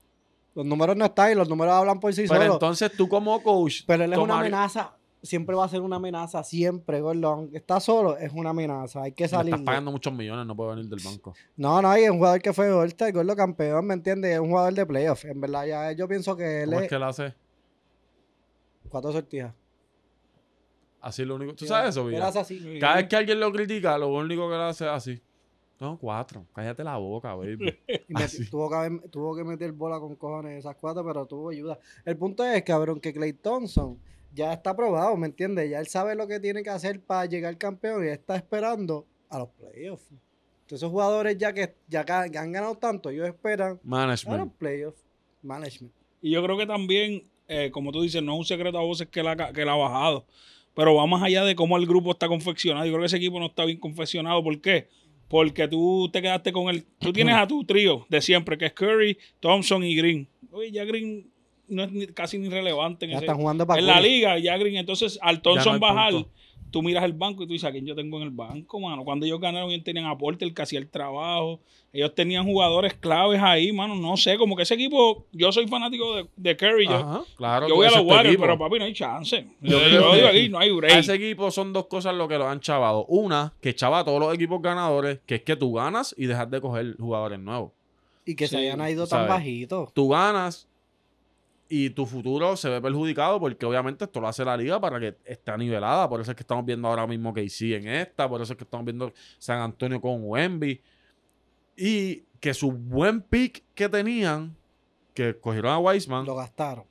[0.55, 2.57] Los números no están y los números hablan por sí Pero solos.
[2.57, 3.85] entonces tú como coach...
[3.87, 4.97] Pero él es una amenaza.
[5.23, 6.43] Siempre va a ser una amenaza.
[6.43, 7.29] Siempre, gordo.
[7.29, 9.03] Aunque está solo, es una amenaza.
[9.03, 9.55] Hay que salir.
[9.55, 11.33] estás pagando muchos millones, no puede venir del banco.
[11.57, 14.33] No, no, y es un jugador que fue ahorita el gordo campeón, ¿me entiendes?
[14.33, 15.25] Es un jugador de playoff.
[15.25, 17.35] En verdad, ya yo pienso que él ¿Cómo es que él hace?
[18.89, 19.55] cuatro sortijas.
[21.01, 21.55] Así lo único.
[21.55, 22.29] ¿Tú sabes eso, Villa?
[22.29, 22.79] hace así.
[22.79, 25.23] Cada vez que alguien lo critica, lo único que él hace es así.
[25.81, 26.47] No, cuatro.
[26.55, 27.77] Cállate la boca, baby.
[28.15, 28.49] Así.
[28.49, 31.77] tuvo, que tuvo que meter bola con cojones esas cuatro, pero tuvo ayuda.
[32.05, 33.99] El punto es, cabrón, que Clay Thompson
[34.35, 35.71] ya está probado, ¿me entiendes?
[35.71, 39.39] Ya él sabe lo que tiene que hacer para llegar campeón y está esperando a
[39.39, 40.07] los playoffs.
[40.11, 44.53] Entonces, esos jugadores ya que ya que han ganado tanto, ellos esperan a los Management.
[44.57, 45.05] playoffs.
[45.43, 45.93] Management.
[46.21, 49.09] Y yo creo que también, eh, como tú dices, no es un secreto a voces
[49.09, 50.25] que la, que la ha bajado.
[50.75, 52.87] Pero va más allá de cómo el grupo está confeccionado.
[52.87, 54.43] Yo creo que ese equipo no está bien confeccionado.
[54.43, 54.89] ¿Por qué?
[55.29, 56.85] Porque tú te quedaste con el.
[56.99, 60.29] Tú tienes a tu trío de siempre, que es Curry, Thompson y Green.
[60.51, 61.32] Oye, ya Green
[61.73, 64.39] no es ni- casi ni relevante en, Ya ese- están jugando para en la liga.
[64.39, 66.31] Ya Green, entonces al Thompson hay bajar, punto.
[66.71, 69.05] tú miras el banco y tú dices, ¿a quién yo tengo en el banco, mano?
[69.05, 71.61] Cuando ellos ganaron, ellos tenían aporte, el que hacía el trabajo.
[71.95, 73.95] Ellos tenían jugadores claves ahí, mano.
[73.95, 76.87] No sé, como que ese equipo, yo soy fanático de, de Curry.
[76.87, 77.69] Yo, Ajá, claro.
[77.69, 79.47] yo voy a los Warriors, pero papi, no hay chance.
[79.61, 80.97] Yo Yo, yo digo aquí, no hay A break.
[81.01, 83.05] ese equipo son dos cosas lo que lo han chavado.
[83.09, 86.51] Una, que chava a todos los equipos ganadores, que es que tú ganas y dejas
[86.51, 87.73] de coger jugadores nuevos.
[88.25, 89.29] Y que se hayan ido tan ¿sabes?
[89.29, 89.91] bajito.
[89.93, 90.67] Tú ganas
[91.75, 95.17] y tu futuro se ve perjudicado porque obviamente esto lo hace la liga para que
[95.25, 96.07] esté nivelada.
[96.07, 98.65] Por eso es que estamos viendo ahora mismo KC en esta, por eso es que
[98.65, 100.83] estamos viendo San Antonio con Wemby.
[101.75, 104.55] Y que su buen pick que tenían,
[105.15, 106.85] que cogieron a Weisman, Lo gastaron.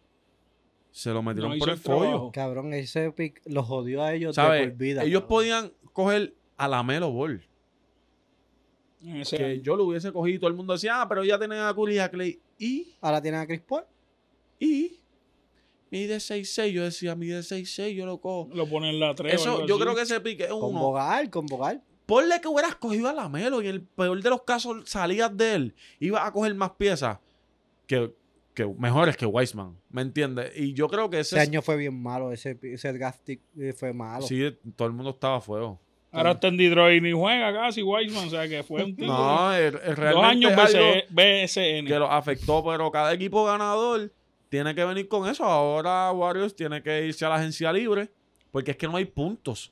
[0.89, 2.32] se lo metieron No por el trabajo.
[2.34, 4.67] Cabrón, ese pick los jodió a ellos de ¿Sabes?
[4.67, 5.03] por vida.
[5.03, 5.27] Ellos cabrón.
[5.38, 7.43] podían coger a la Melo Ball.
[9.05, 9.61] Ese Que año.
[9.61, 11.95] yo lo hubiese cogido y todo el mundo decía, ah, pero ya tienen a Curry
[11.97, 12.39] y a Clay.
[12.57, 13.84] Y, Ahora tienen a Chris Paul.
[14.62, 14.99] Y,
[15.89, 16.72] mide 6'6.
[16.72, 18.49] Yo decía, mide 6'6, yo lo cojo.
[18.53, 19.34] Lo ponen en la 3.
[19.34, 20.80] Eso, yo creo que ese pique es Con uno.
[20.80, 21.84] Bogal, con Bogal.
[22.05, 25.36] Ponle que hubieras cogido a la Melo y en el peor de los casos salías
[25.36, 25.76] de él.
[25.99, 27.20] Ibas a coger más piezas
[27.88, 28.14] que,
[28.53, 29.78] que mejores que Weisman.
[29.89, 30.51] ¿Me entiendes?
[30.57, 31.36] Y yo creo que ese.
[31.36, 32.32] Ese es- año fue bien malo.
[32.34, 32.93] Ese, ese
[33.26, 34.26] pick, eh, fue malo.
[34.26, 34.41] Sí,
[34.76, 35.80] todo el mundo estaba a fuego.
[36.14, 38.28] Ahora está en Detroit ni juega casi Weisman.
[38.28, 39.07] O sea que fue un tipo.
[39.07, 41.88] No, el- el Dos realmente años es algo BC BSN.
[41.88, 44.12] que los afectó, pero cada equipo ganador
[44.52, 45.45] tiene que venir con eso.
[45.45, 48.12] Ahora Warriors tiene que irse a la agencia libre
[48.52, 49.72] porque es que no hay puntos.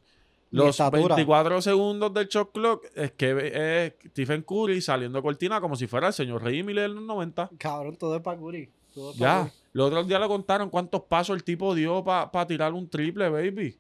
[0.52, 1.16] Los estatura.
[1.16, 6.08] 24 segundos del shot clock es que es Stephen Curry saliendo cortina como si fuera
[6.08, 7.52] el señor Rey Miller en los 90.
[7.58, 8.70] Cabrón, todo es para Curry.
[8.94, 9.42] Todo es pa' Ya.
[9.42, 9.52] Curry.
[9.74, 13.78] Los otros días le contaron cuántos pasos el tipo dio para tirar un triple, baby.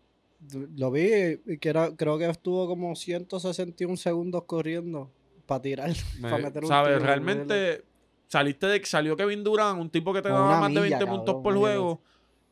[0.76, 5.10] Lo vi y que era, creo que estuvo como 161 segundos corriendo
[5.46, 5.92] para tirar.
[6.22, 7.02] Para meter un ¿Sabes?
[7.02, 7.86] Realmente
[8.30, 11.36] saliste de salió Kevin Durant, un tipo que te daba más de milla, 20 puntos
[11.44, 12.02] por juego.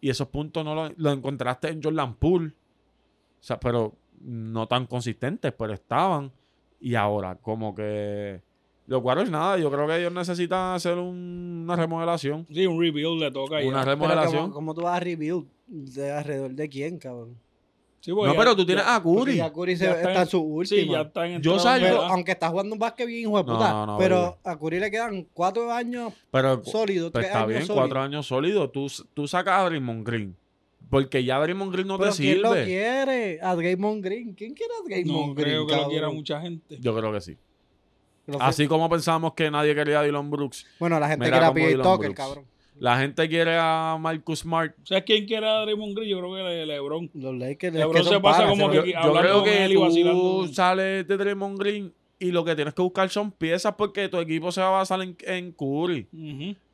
[0.02, 2.50] Y esos puntos no lo, lo encontraste en Jordan Poole.
[2.50, 6.32] O sea, pero no tan consistentes, pero estaban.
[6.82, 8.42] Y ahora, como que.
[8.88, 12.46] Los Warriors, nada, yo creo que ellos necesitan hacer un- una remodelación.
[12.52, 13.68] Sí, un rebuild le toca ahí.
[13.68, 14.44] Una remodelación.
[14.44, 15.46] ¿cómo, cómo tú vas a rebuild?
[15.68, 17.38] ¿De alrededor de quién, cabrón?
[18.00, 19.36] Sí, No, ya- pero tú tienes ya- a Curry.
[19.38, 20.82] ya Curry se- ya está, en su última.
[20.82, 23.44] Sí, ya está en Yo salgo- Pero, aunque está jugando un básquet bien, hijo de
[23.44, 23.72] No, puta.
[23.72, 27.50] no, no, pero a Curry le quedan cuatro años Pero sólidos, pues tres está años
[27.50, 27.78] bien, sólidos.
[27.86, 28.72] cuatro años sólidos.
[28.72, 30.36] Tú, tú sacas a Draymond Green.
[30.90, 32.66] Porque ya Draymond Green no Pero te ¿quién lo sirve.
[32.66, 33.40] quiere?
[33.42, 34.34] A Draymond Green.
[34.36, 35.90] ¿Quién quiere a Draymond No Green, creo que lo cabrón?
[35.92, 36.78] quiera mucha gente.
[36.80, 37.36] Yo creo que sí.
[38.28, 41.54] Lo Así como pensamos que nadie quería a Dylan Brooks, Bueno, la gente quiere a
[41.54, 42.46] PJ Tucker, cabrón.
[42.80, 44.74] La gente quiere a Marcus Smart.
[44.84, 46.10] ¿Sabes quién quiere a Draymond Green?
[46.10, 47.10] Yo creo que Le- LeBron.
[47.14, 49.44] Los Lakers es LeBron que se pasa como se que Yo, yo hablando creo con
[49.46, 53.32] que él y tú sales de Draymond Green y lo que tienes que buscar son
[53.32, 56.08] piezas porque tu equipo se va a basar en, en Curry.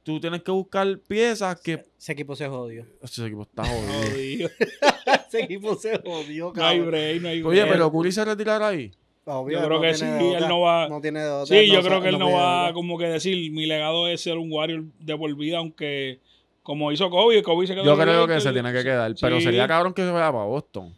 [0.03, 1.85] Tú tienes que buscar piezas que...
[1.97, 2.85] Ese equipo se jodió.
[3.01, 4.09] Ese equipo está jodido.
[4.11, 4.49] Jodido.
[5.27, 6.91] Ese equipo se jodió, No hay cabrón.
[6.91, 7.45] break, no hay break.
[7.63, 8.91] Oye, pero Curry se retirará ahí.
[9.25, 12.09] Obvio, Yo creo que sí, él no va- No tiene otra, Sí, yo creo que
[12.09, 15.59] él no va como que decir, mi legado es ser un Warrior de por vida,
[15.59, 16.19] aunque
[16.61, 19.13] como hizo Kobe, Kobe se quedó Yo creo que se tiene que quedar.
[19.19, 19.43] Pero Sí.
[19.45, 20.93] sería cabrón que se vaya para Boston.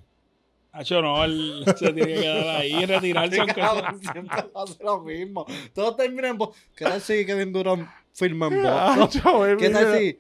[0.72, 3.66] Hacho, no, él se tiene que quedar ahí y retirarse aunque sea.
[3.68, 5.46] Cabrón, siempre hace lo mismo.
[5.74, 6.58] Todos terminan en Boston.
[6.76, 9.10] ¿Qué tal si Kevin Durant firma en Boston?
[9.22, 10.18] chaval, ¿Qué tal si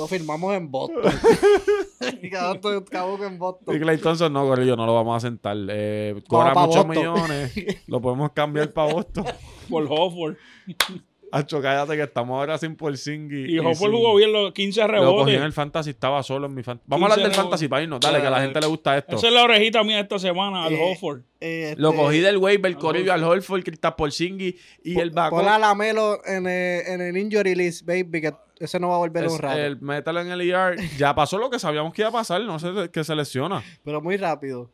[0.00, 1.02] lo firmamos en Boston?
[2.22, 3.78] y cada uno cabrón en Y Boston.
[3.78, 5.56] Clay Thompson no, Corillo, no lo vamos a sentar.
[5.68, 6.88] Eh, cobra muchos Boston.
[6.88, 7.52] millones.
[7.86, 9.26] lo podemos cambiar para Boston.
[9.68, 10.36] Por Hofford.
[11.32, 13.48] Hacho, cállate que estamos ahora sin Porzingis.
[13.48, 15.42] Y Hofford sin- jugó bien los 15 Lo cogí en rebotes.
[15.42, 16.86] el fantasy, estaba solo en mi fantasy.
[16.88, 17.44] Vamos a hablar 15 del rebotes.
[17.50, 18.00] fantasy para irnos.
[18.00, 19.16] Dale, que a la gente le gusta esto.
[19.16, 21.22] Esa es la orejita mía esta semana, al Eh, Hofford.
[21.40, 24.54] Eh, Lo este, cogí del waiver, Al Corillo, al Holford, Kristaps Porzingis
[24.84, 25.38] y el Pon backup.
[25.48, 29.24] a Lamelo en el, en el injury list, baby, que ese no va a volver
[29.24, 29.58] es un rato.
[29.58, 30.76] el mételo en el ER.
[30.98, 32.42] Ya pasó lo que sabíamos que iba a pasar.
[32.42, 33.62] No sé que se lesiona.
[33.84, 34.70] Pero muy rápido.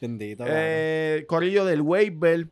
[0.00, 0.44] Bendito.
[0.46, 2.46] Eh, Corillo del waiver.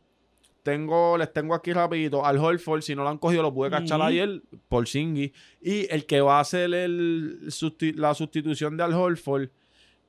[0.67, 2.81] Tengo, les tengo aquí rapidito al Holford.
[2.81, 4.07] Si no lo han cogido, lo pude cachar Ujú.
[4.09, 4.41] ayer.
[4.67, 5.31] Porzingis.
[5.61, 9.47] Y el que va a hacer el, susti- la sustitución de al Holford.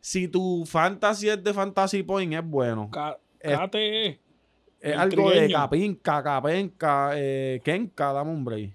[0.01, 2.91] Si tu fantasy es de fantasy point, es bueno.
[2.91, 3.57] Ca- es-
[4.97, 5.51] algo de.
[5.53, 8.73] Capinca, Capenca, eh, Kenka, dame un break.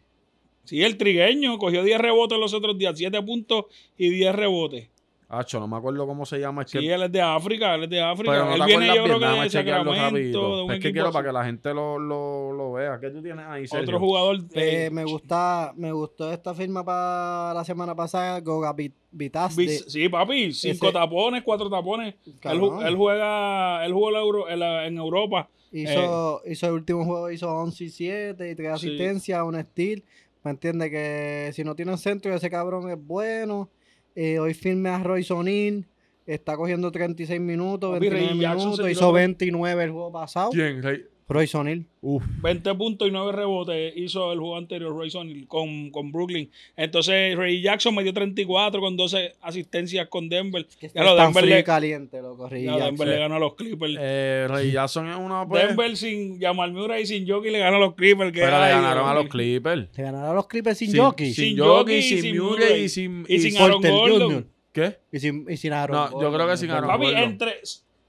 [0.65, 3.65] Sí, el trigueño cogió 10 rebotes los otros días, 7 puntos
[3.97, 4.89] y 10 rebotes.
[5.30, 6.61] Hacho, no me acuerdo cómo se llama.
[6.63, 8.32] Es que, Sí, él es de África, él es de África.
[8.32, 10.57] pero no él te viene, acuerdas yo creo bien, que déjame de chequearlo Sacramento, rapidito.
[10.57, 11.13] de un Es que quiero así.
[11.13, 12.99] para que la gente lo, lo, lo vea.
[12.99, 13.84] ¿Qué tú tienes ahí, Sergio?
[13.86, 14.38] Otro jugador.
[14.53, 19.63] Eh, eh, me gusta, me gustó esta firma para la semana pasada, Goga Vit- Vitazde.
[19.63, 22.15] Bis- Sí, papi, cinco Ese- tapones, cuatro tapones.
[22.43, 22.59] Él,
[22.95, 25.49] juega, él jugó en, la Euro- en, la- en Europa.
[25.71, 28.88] Hizo, hizo el último juego, hizo 11 y 7 y 3 eh, Sí.
[28.88, 30.03] asistencias, un steal.
[30.43, 33.69] Me entiende que si no tiene un centro, ese cabrón es bueno.
[34.16, 35.86] Eh, hoy firme a Royce O'Neal.
[36.26, 38.78] Está cogiendo 36 minutos, Papi, 29 Ray Jackson se minutos.
[38.86, 40.49] tiró Hizo dos- 29 el juego pasado.
[40.51, 40.82] ¿Quién?
[40.82, 41.86] Rey- Royce O'Neal.
[42.01, 42.21] Uf.
[42.41, 46.49] 20 puntos y 9 rebotes hizo el juego anterior, Royce O'Neal, con, con Brooklyn.
[46.76, 50.67] Entonces, Ray Jackson metió 34 con 12 asistencias con Denver.
[50.93, 52.49] Ya lo Denver frío y le, caliente, loco.
[52.49, 52.78] Ray ya.
[52.78, 53.95] Denver le ganó a los Clippers.
[53.99, 55.47] Eh, Ray Jackson es una.
[55.47, 58.32] pues, Denver sin Jamal Murray y sin Jockey le ganó a los Clippers.
[58.34, 59.28] Que pero le ganaron a los.
[59.30, 59.88] Clippers.
[59.91, 61.34] Se ganaron los Clippers sin, Sin- jockey.
[61.34, 63.26] Sin Sin Jockey, sin sin Murray y sin.
[63.30, 64.47] Y sin Aaron Gordon.
[64.74, 64.97] ¿Qué?
[65.11, 66.71] Y sin, y sin Aaron No, yo Gordon, creo que sin.
[66.71, 67.24] Aaron Papi, Gordon.
[67.24, 67.53] entre,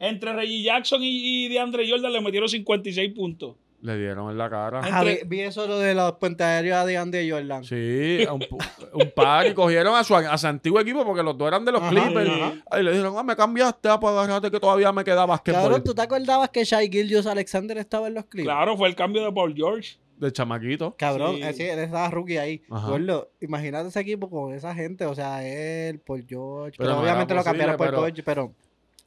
[0.09, 3.57] entre Reggie Jackson y, y DeAndre Jordan le metieron 56 puntos.
[3.82, 4.78] Le dieron en la cara.
[4.78, 7.64] Ajá, vi, Entre- vi eso lo de los puentes aéreos de Andy Jordan.
[7.64, 11.66] Sí, un, par y cogieron a su, a su antiguo equipo porque los dos eran
[11.66, 12.30] de los Ajá, Clippers.
[12.30, 12.80] ajá.
[12.80, 15.61] Y le dijeron, ah, me cambiaste, ah, pues agárrate que todavía me queda basquetbol.
[15.64, 18.46] Cabrón, ¿tú te acordabas que Shai Gilgeous Alexander estaba en los Clippers?
[18.57, 19.96] Claro, fue el cambio de Paul George.
[20.16, 20.94] De chamaquito.
[20.96, 21.42] Cabrón, Sí.
[21.42, 22.62] eh, sí, él estaba rookie ahí.
[22.70, 22.88] Ajá.
[22.88, 27.34] Gordo, imagínate ese equipo con esa gente, o sea, él, Paul George, Pero pero, obviamente
[27.34, 28.55] lo cambiaron por posible, George, pero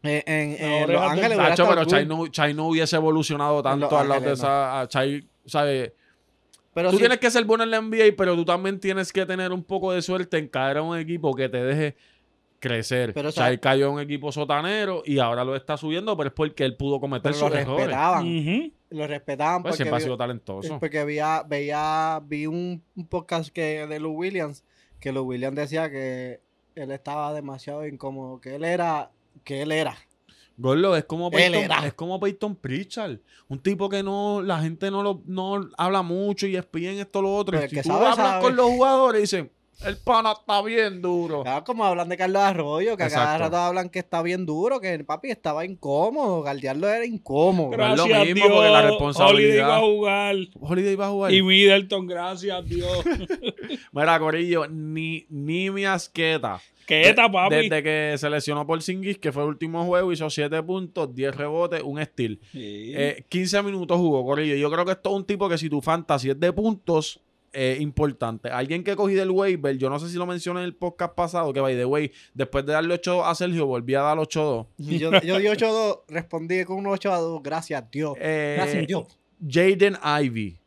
[0.08, 1.86] eh, en, en Ahora Los Ángeles pero cool.
[1.88, 4.82] Chai no, Chai no hubiese evolucionado tanto al lado de esa.
[4.82, 5.91] a Chai, ¿sabes?
[6.74, 9.26] Pero tú sí, tienes que ser bueno en la NBA, pero tú también tienes que
[9.26, 11.95] tener un poco de suerte en caer a un equipo que te deje
[12.60, 13.14] crecer.
[13.14, 16.28] Pero, o sea- Chai cayó en un equipo sotanero y ahora lo está subiendo, pero
[16.30, 17.86] es porque él pudo cometer pero lo sus errores.
[17.88, 18.72] respetaban, Ujú.
[18.91, 20.80] lo respetaban Pues porque, siempre ha sido talentoso.
[20.80, 24.64] porque veía, veía, vi un, un podcast que de Lou Williams,
[24.99, 26.41] que Lou Williams decía que
[26.76, 29.10] él estaba demasiado incómodo, que él era,
[29.48, 29.98] que él era.
[30.58, 33.20] Gordo, es como Peyton, es como Peyton Pritchard.
[33.48, 37.34] Un tipo que no, la gente no lo no habla mucho y espían esto lo
[37.36, 37.52] otro.
[37.52, 38.41] Pero Y el si que tú sabe, hablas sabe.
[38.43, 39.52] con los jugadores y dicen,
[39.86, 41.44] el pana está bien duro.
[41.44, 43.44] Claro, como hablan de Carlos Arroyo, que a cada Exacto.
[43.44, 47.70] rato hablan que está bien duro, que el papi estaba incómodo, guardiarlo era incómodo.
[47.72, 48.92] Pero- es lo Gracias mismo, porque la Dios.
[48.92, 50.36] responsabilidad- Holiday va a jugar.
[50.60, 51.34] Holiday va a jugar.
[51.34, 53.04] Y Middleton, gracias Dios.
[53.92, 56.60] Mira, Corillo, ni, ni mi asqueta.
[56.86, 57.54] ¿Qué eta, papi?
[57.56, 61.36] Desde que se lesionó por Singis, que fue el último juego, hizo 7 puntos, 10
[61.36, 62.40] rebotes, un steal.
[62.54, 62.94] Sí.
[62.96, 64.56] Eh, 15 minutos jugó, Corillo.
[64.56, 67.20] Yo creo que esto es un tipo que si tu fantasy es de puntos,
[67.54, 68.50] es importante.
[68.50, 71.54] Alguien que cogí del waiver, yo no sé si lo mencioné en el podcast pasado,
[71.54, 74.68] que by the way, después de darle 8 a Sergio, volví a dar 8-2.
[74.78, 78.14] Y Yo, yo di 8-2, respondí con un 8-2, gracias Dios.
[78.20, 79.20] Eh, Gracias Dios.
[79.48, 80.60] Jaden Ivy.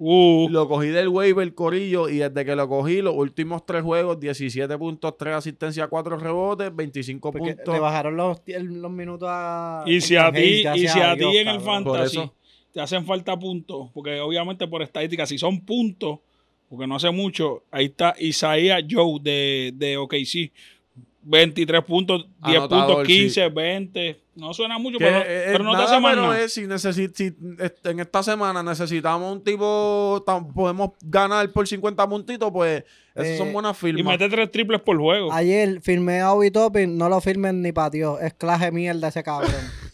[0.00, 4.20] Uh, Lo cogí del waiver, Corillo, y desde que lo cogí, los últimos tres juegos,
[4.20, 7.74] 17 puntos, 3 asistencias, 4 rebotes, 25 Porque puntos.
[7.74, 9.82] le bajaron los, los minutos a.
[9.86, 12.30] y si a ti, y si a ti en el fantasy.
[12.72, 16.18] Te hacen falta puntos, porque obviamente por estadística, si son puntos,
[16.68, 20.52] porque no hace mucho, ahí está Isaiah Joe de, de OKC.
[21.20, 23.20] 23 puntos, 10 Anotador, puntos, sí.
[23.20, 24.20] 15, 20.
[24.36, 26.40] No suena mucho, Que, pero, eh, pero no te hace más menos nada.
[26.42, 27.34] es si, necesi- si,
[27.90, 33.36] en esta semana necesitamos un tipo, tam- podemos ganar por 50 puntitos, pues esas Eh,
[33.38, 34.12] son buenas Y firmas.
[34.18, 35.30] mete tres triples por juego.
[35.32, 38.18] Ayer firmé a Obi Toppin, no lo firmen ni para Dios.
[38.22, 39.50] Es clase mierda ese cabrón.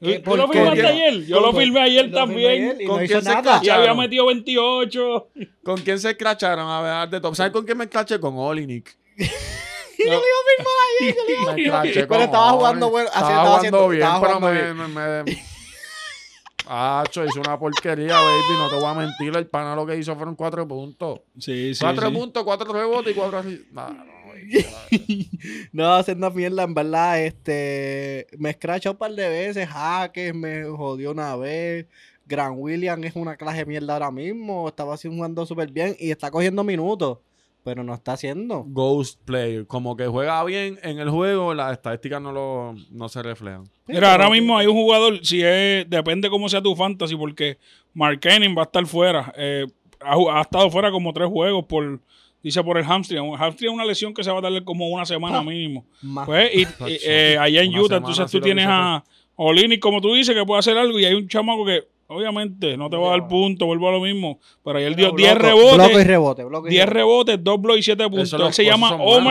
[0.00, 0.58] ¿Tú ¿Por lo qué?
[0.58, 1.26] firmaste ¿Con ayer?
[1.26, 2.50] Yo lo firmé ayer firmé también.
[2.50, 3.60] ayer y ¿Con no quién se nada.
[3.62, 5.28] Y había metido 28.
[5.64, 6.68] ¿Con quién se escracharon?
[6.70, 7.34] A ver, de top.
[7.34, 8.20] ¿Sabes con quién me escraché?
[8.20, 8.96] Con Olinik.
[9.18, 10.20] No.
[11.54, 14.38] Me escraché con Pero estaba jugando bueno, así Estaba estaba jugando haciendo- bien, estaba pero
[14.38, 14.88] jugando me...
[14.88, 15.42] me, me-
[16.70, 18.52] Acho, hizo una porquería, baby.
[18.58, 19.34] No te voy a mentir.
[19.36, 21.20] El pana lo que hizo fueron cuatro puntos.
[21.38, 21.80] Sí, sí.
[21.80, 22.14] cuatro sí.
[22.14, 23.38] puntos, cuatro rebotes y cuatro...
[23.38, 24.04] así- Nah, no.
[25.72, 31.12] No, haciendo mierda, en verdad, este, me escrachó un par de veces, Jaques me jodió
[31.12, 31.86] una vez,
[32.26, 36.10] Gran William es una clase de mierda ahora mismo, estaba así jugando súper bien y
[36.10, 37.18] está cogiendo minutos,
[37.64, 38.64] pero no está haciendo.
[38.66, 39.66] Ghost player.
[39.66, 43.64] Como que juega bien en el juego, las estadísticas no, lo, no se reflejan.
[43.86, 47.58] Mira, ahora mismo hay un jugador, si es, depende cómo sea tu fantasy, porque
[47.94, 49.32] Mark Cannon va a estar fuera.
[49.36, 49.66] Eh,
[50.00, 52.00] ha estado fuera como tres juegos por,
[52.42, 53.24] dice por el hamstring.
[53.24, 55.42] El hamstring es una lesión que se va a darle como una semana Ah.
[55.44, 55.84] mínimo.
[56.02, 56.26] Más.
[56.26, 56.60] Pues, y,
[56.90, 59.04] y, eh, allá en Una Utah, entonces tú lo tienes a
[59.36, 62.88] Olinic, como tú dices, que puede hacer algo, y hay un chamaco que, obviamente, no
[62.90, 65.42] te va a dar punto, vuelvo a lo mismo, pero ahí él dio 10 Bloco-
[65.46, 65.76] rebotes.
[65.76, 67.32] Bloco y rebote, bloco y 10 rebote.
[67.32, 68.32] rebotes, 2 bloques y 7 puntos.
[68.32, 69.22] Él se llama son Omar,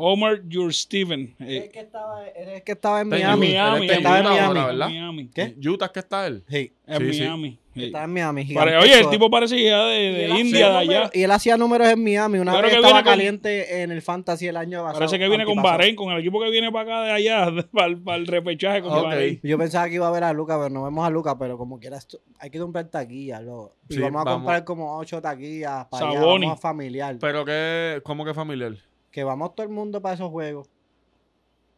[0.00, 0.58] Omar Steven.
[0.60, 1.36] Omar Steven.
[1.40, 3.48] Es el que estaba, es el que estaba en Miami.
[3.48, 4.60] Miami, el que en estaba en Utah Miami.
[4.60, 4.88] ¿verdad?
[4.88, 5.30] Miami.
[5.34, 5.54] ¿Qué?
[5.68, 6.44] ¿Utah que está él?
[6.48, 7.20] Sí, En Sí.
[7.20, 7.58] Miami.
[7.74, 7.84] sí.
[7.86, 8.44] estaba en Miami.
[8.44, 8.80] Gigantesco.
[8.82, 11.10] oye, el tipo parece ya de, de India, de allá.
[11.12, 12.38] Y él hacía números en Miami.
[12.38, 14.98] Una creo vez que estaba con- caliente en el Fantasy el año pasado.
[15.00, 15.60] Parece que viene con.
[15.62, 19.04] Bahrein, con el equipo que viene para acá de allá, para, el repechaje con Ok.
[19.04, 19.40] Bahrein.
[19.42, 21.78] Yo pensaba que iba a ver a Luca, pero no vemos a Luca, pero como
[21.80, 21.98] quiera,
[22.38, 23.74] hay que comprar taquillas, loco.
[23.88, 24.34] Y vamos a vamos.
[24.42, 27.16] comprar como ocho taquillas para allá, vamos a familiar.
[27.20, 28.74] Pero que, ¿cómo que familiar?
[29.18, 30.70] Que vamos todo el mundo para esos juegos.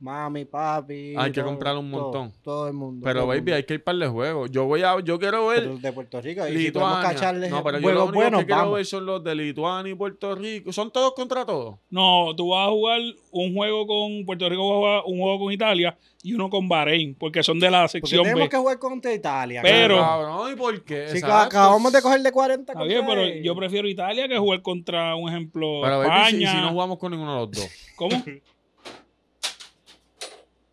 [0.00, 1.14] Mami, papi.
[1.14, 2.32] Hay que todo- comprar un montón.
[2.42, 3.04] Todo, el mundo.
[3.04, 3.54] Pero, baby, mundo.
[3.56, 4.46] hay que ir para el juego.
[4.46, 6.48] Yo voy a, yo quiero ver Pero de Puerto Rico.
[6.48, 7.04] Y si podemos
[7.50, 10.34] no, pero yo lo único buenos, que quiero ver son los de Lituania y Puerto
[10.34, 10.72] Rico.
[10.72, 11.76] ¿Son todos contra todos?
[11.90, 15.38] No, tú vas a jugar un juego con Puerto Rico, vas a jugar un juego
[15.38, 18.48] con Italia y uno con Bahrein, porque son de la Porque sección tenemos B.
[18.48, 19.60] que jugar contra Italia.
[19.62, 21.08] Pero- Cabrón, ¿y por qué?
[21.08, 21.58] Si Exacto.
[21.58, 25.14] acabamos de coger de 40 Está bien, contra pero yo prefiero Italia que jugar contra
[25.14, 26.52] un ejemplo Pero, baby, si, España.
[26.52, 27.68] si no jugamos con ninguno de los dos.
[27.96, 28.10] ¿Cómo?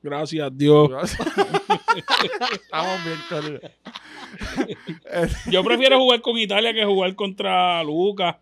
[0.07, 0.89] Gracias, Dios.
[2.51, 3.61] Estamos bien.
[5.51, 8.37] Yo prefiero jugar con Italia que jugar contra Lucas.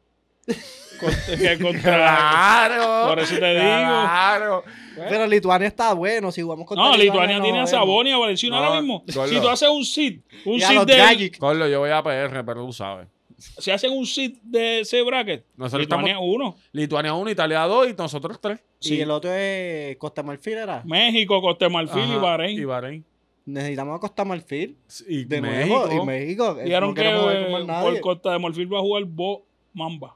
[1.00, 1.82] Contra- que contra.
[1.82, 3.10] Claro.
[3.10, 3.62] Por eso te digo.
[3.64, 4.64] Claro.
[4.96, 6.32] Pero Lituania está bueno.
[6.32, 7.70] Si jugamos contra No, Lituania no tiene a jodemos.
[7.72, 9.04] Saboni y a Valenciuno No, ahora mismo.
[9.08, 11.32] Si tú haces un sit, un sit los de.
[11.40, 13.08] Carlos, yo voy a PR, pero tú sabes.
[13.38, 16.56] Si hacen un sit de ese bracket, Nosotros Lituania estamos- uno.
[16.72, 18.60] Lituania 1, Italia 2 y nosotros 3.
[18.94, 20.82] Y el otro es Costa Marfil, ¿era?
[20.86, 22.60] México, Costa de Marfil y Bahrein.
[22.60, 23.06] Y Bahrein.
[23.46, 24.76] Necesitamos a Costa Marfil.
[25.08, 25.86] Y De México.
[25.88, 26.04] nuevo.
[26.04, 26.56] Y México.
[26.56, 27.92] Dijeron no que eh, más nadie.
[27.92, 30.16] por Costa de Marfil va a jugar Bo Mamba.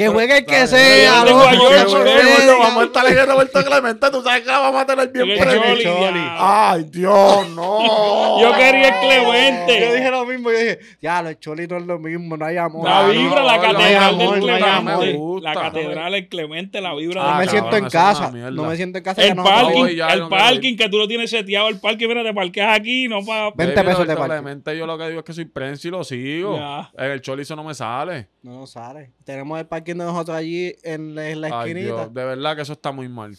[0.00, 1.24] Que juegue el que sea.
[1.24, 4.10] vamos a estar en el Roberto Clemente.
[4.10, 5.62] Tú sabes que la vamos a tener bien El premio.
[5.62, 6.20] Choli, Choli.
[6.38, 8.40] Ay, Dios, no.
[8.40, 9.78] Yo quería el Clemente.
[9.78, 10.50] Yo dije lo mismo.
[10.50, 12.38] Yo dije, ya, los cholis no es lo mismo.
[12.38, 12.88] No hay amor.
[12.88, 15.18] La no, vibra, la no, catedral no, del Clemente.
[15.42, 18.30] La catedral del Clemente, la vibra Ah, No me siento en eso casa.
[18.30, 19.22] No me siento en casa.
[19.22, 23.06] El parking, el parking que tú lo tienes seteado, el parking, mira, te parqueas aquí,
[23.06, 23.50] no para...
[23.50, 24.30] 20 Baby, pesos de parking.
[24.30, 26.58] Clemente, yo lo que digo es que soy prensa y lo sigo.
[26.96, 28.28] En el cholizo no me sale.
[28.42, 29.10] No, no sale.
[29.24, 31.94] Tenemos el parking de nosotros allí en la, en la Ay, esquinita.
[31.94, 33.36] Dios, de verdad que eso está muy mal.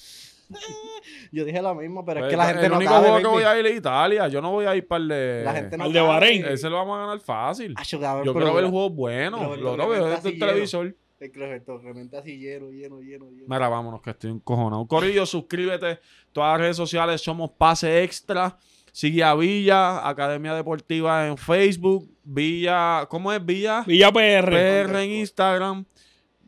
[1.32, 3.22] Yo dije lo mismo, pero es Pues, que la gente el no único cabe, juego
[3.22, 4.28] que voy a ir es Italia.
[4.28, 5.42] Yo no voy a ir para el de...
[5.46, 6.02] La gente no Al de.
[6.02, 6.46] Bahrein.
[6.46, 7.74] Ese lo vamos a ganar fácil.
[7.78, 9.58] Acho, cabrón, Yo quiero ver juegos buenos.
[9.60, 10.96] Lo otro veo desde el televisor.
[11.20, 13.46] El Roberto Clemente así lleno, lleno, lleno, lleno.
[13.48, 14.88] Mira, vámonos, que estoy encojonado.
[14.88, 16.00] Corillo, suscríbete.
[16.32, 18.58] Todas las redes sociales somos Pase Extra.
[18.92, 22.10] Sigue a Villa, Academia Deportiva en Facebook.
[22.24, 23.84] Villa, ¿cómo es Villa?
[23.86, 24.50] Villa PR.
[24.50, 25.86] PR en Instagram.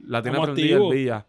[0.08, 0.92] La tiene Estamos prendida el.
[0.92, 1.26] Villa.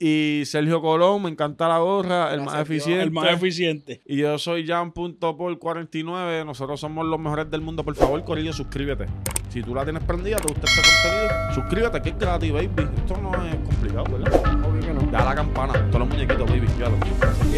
[0.00, 3.02] Y Sergio Colón, me encanta la gorra, el más Gracias, eficiente.
[3.02, 4.00] El más eficiente.
[4.06, 6.46] Y yo soy Jan.por49.
[6.46, 7.82] Nosotros somos los mejores del mundo.
[7.82, 9.06] Por favor, Corillo, suscríbete.
[9.48, 12.88] Si tú la tienes prendida, te gusta este contenido, suscríbete, que es gratis, baby.
[12.96, 14.64] Esto no es complicado, ¿verdad?
[14.64, 15.00] Obvio que no.
[15.10, 15.72] Da la campana.
[15.88, 16.68] Todos los muñequitos, baby.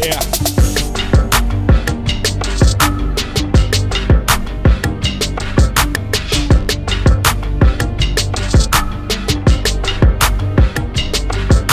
[0.01, 0.60] Yeah.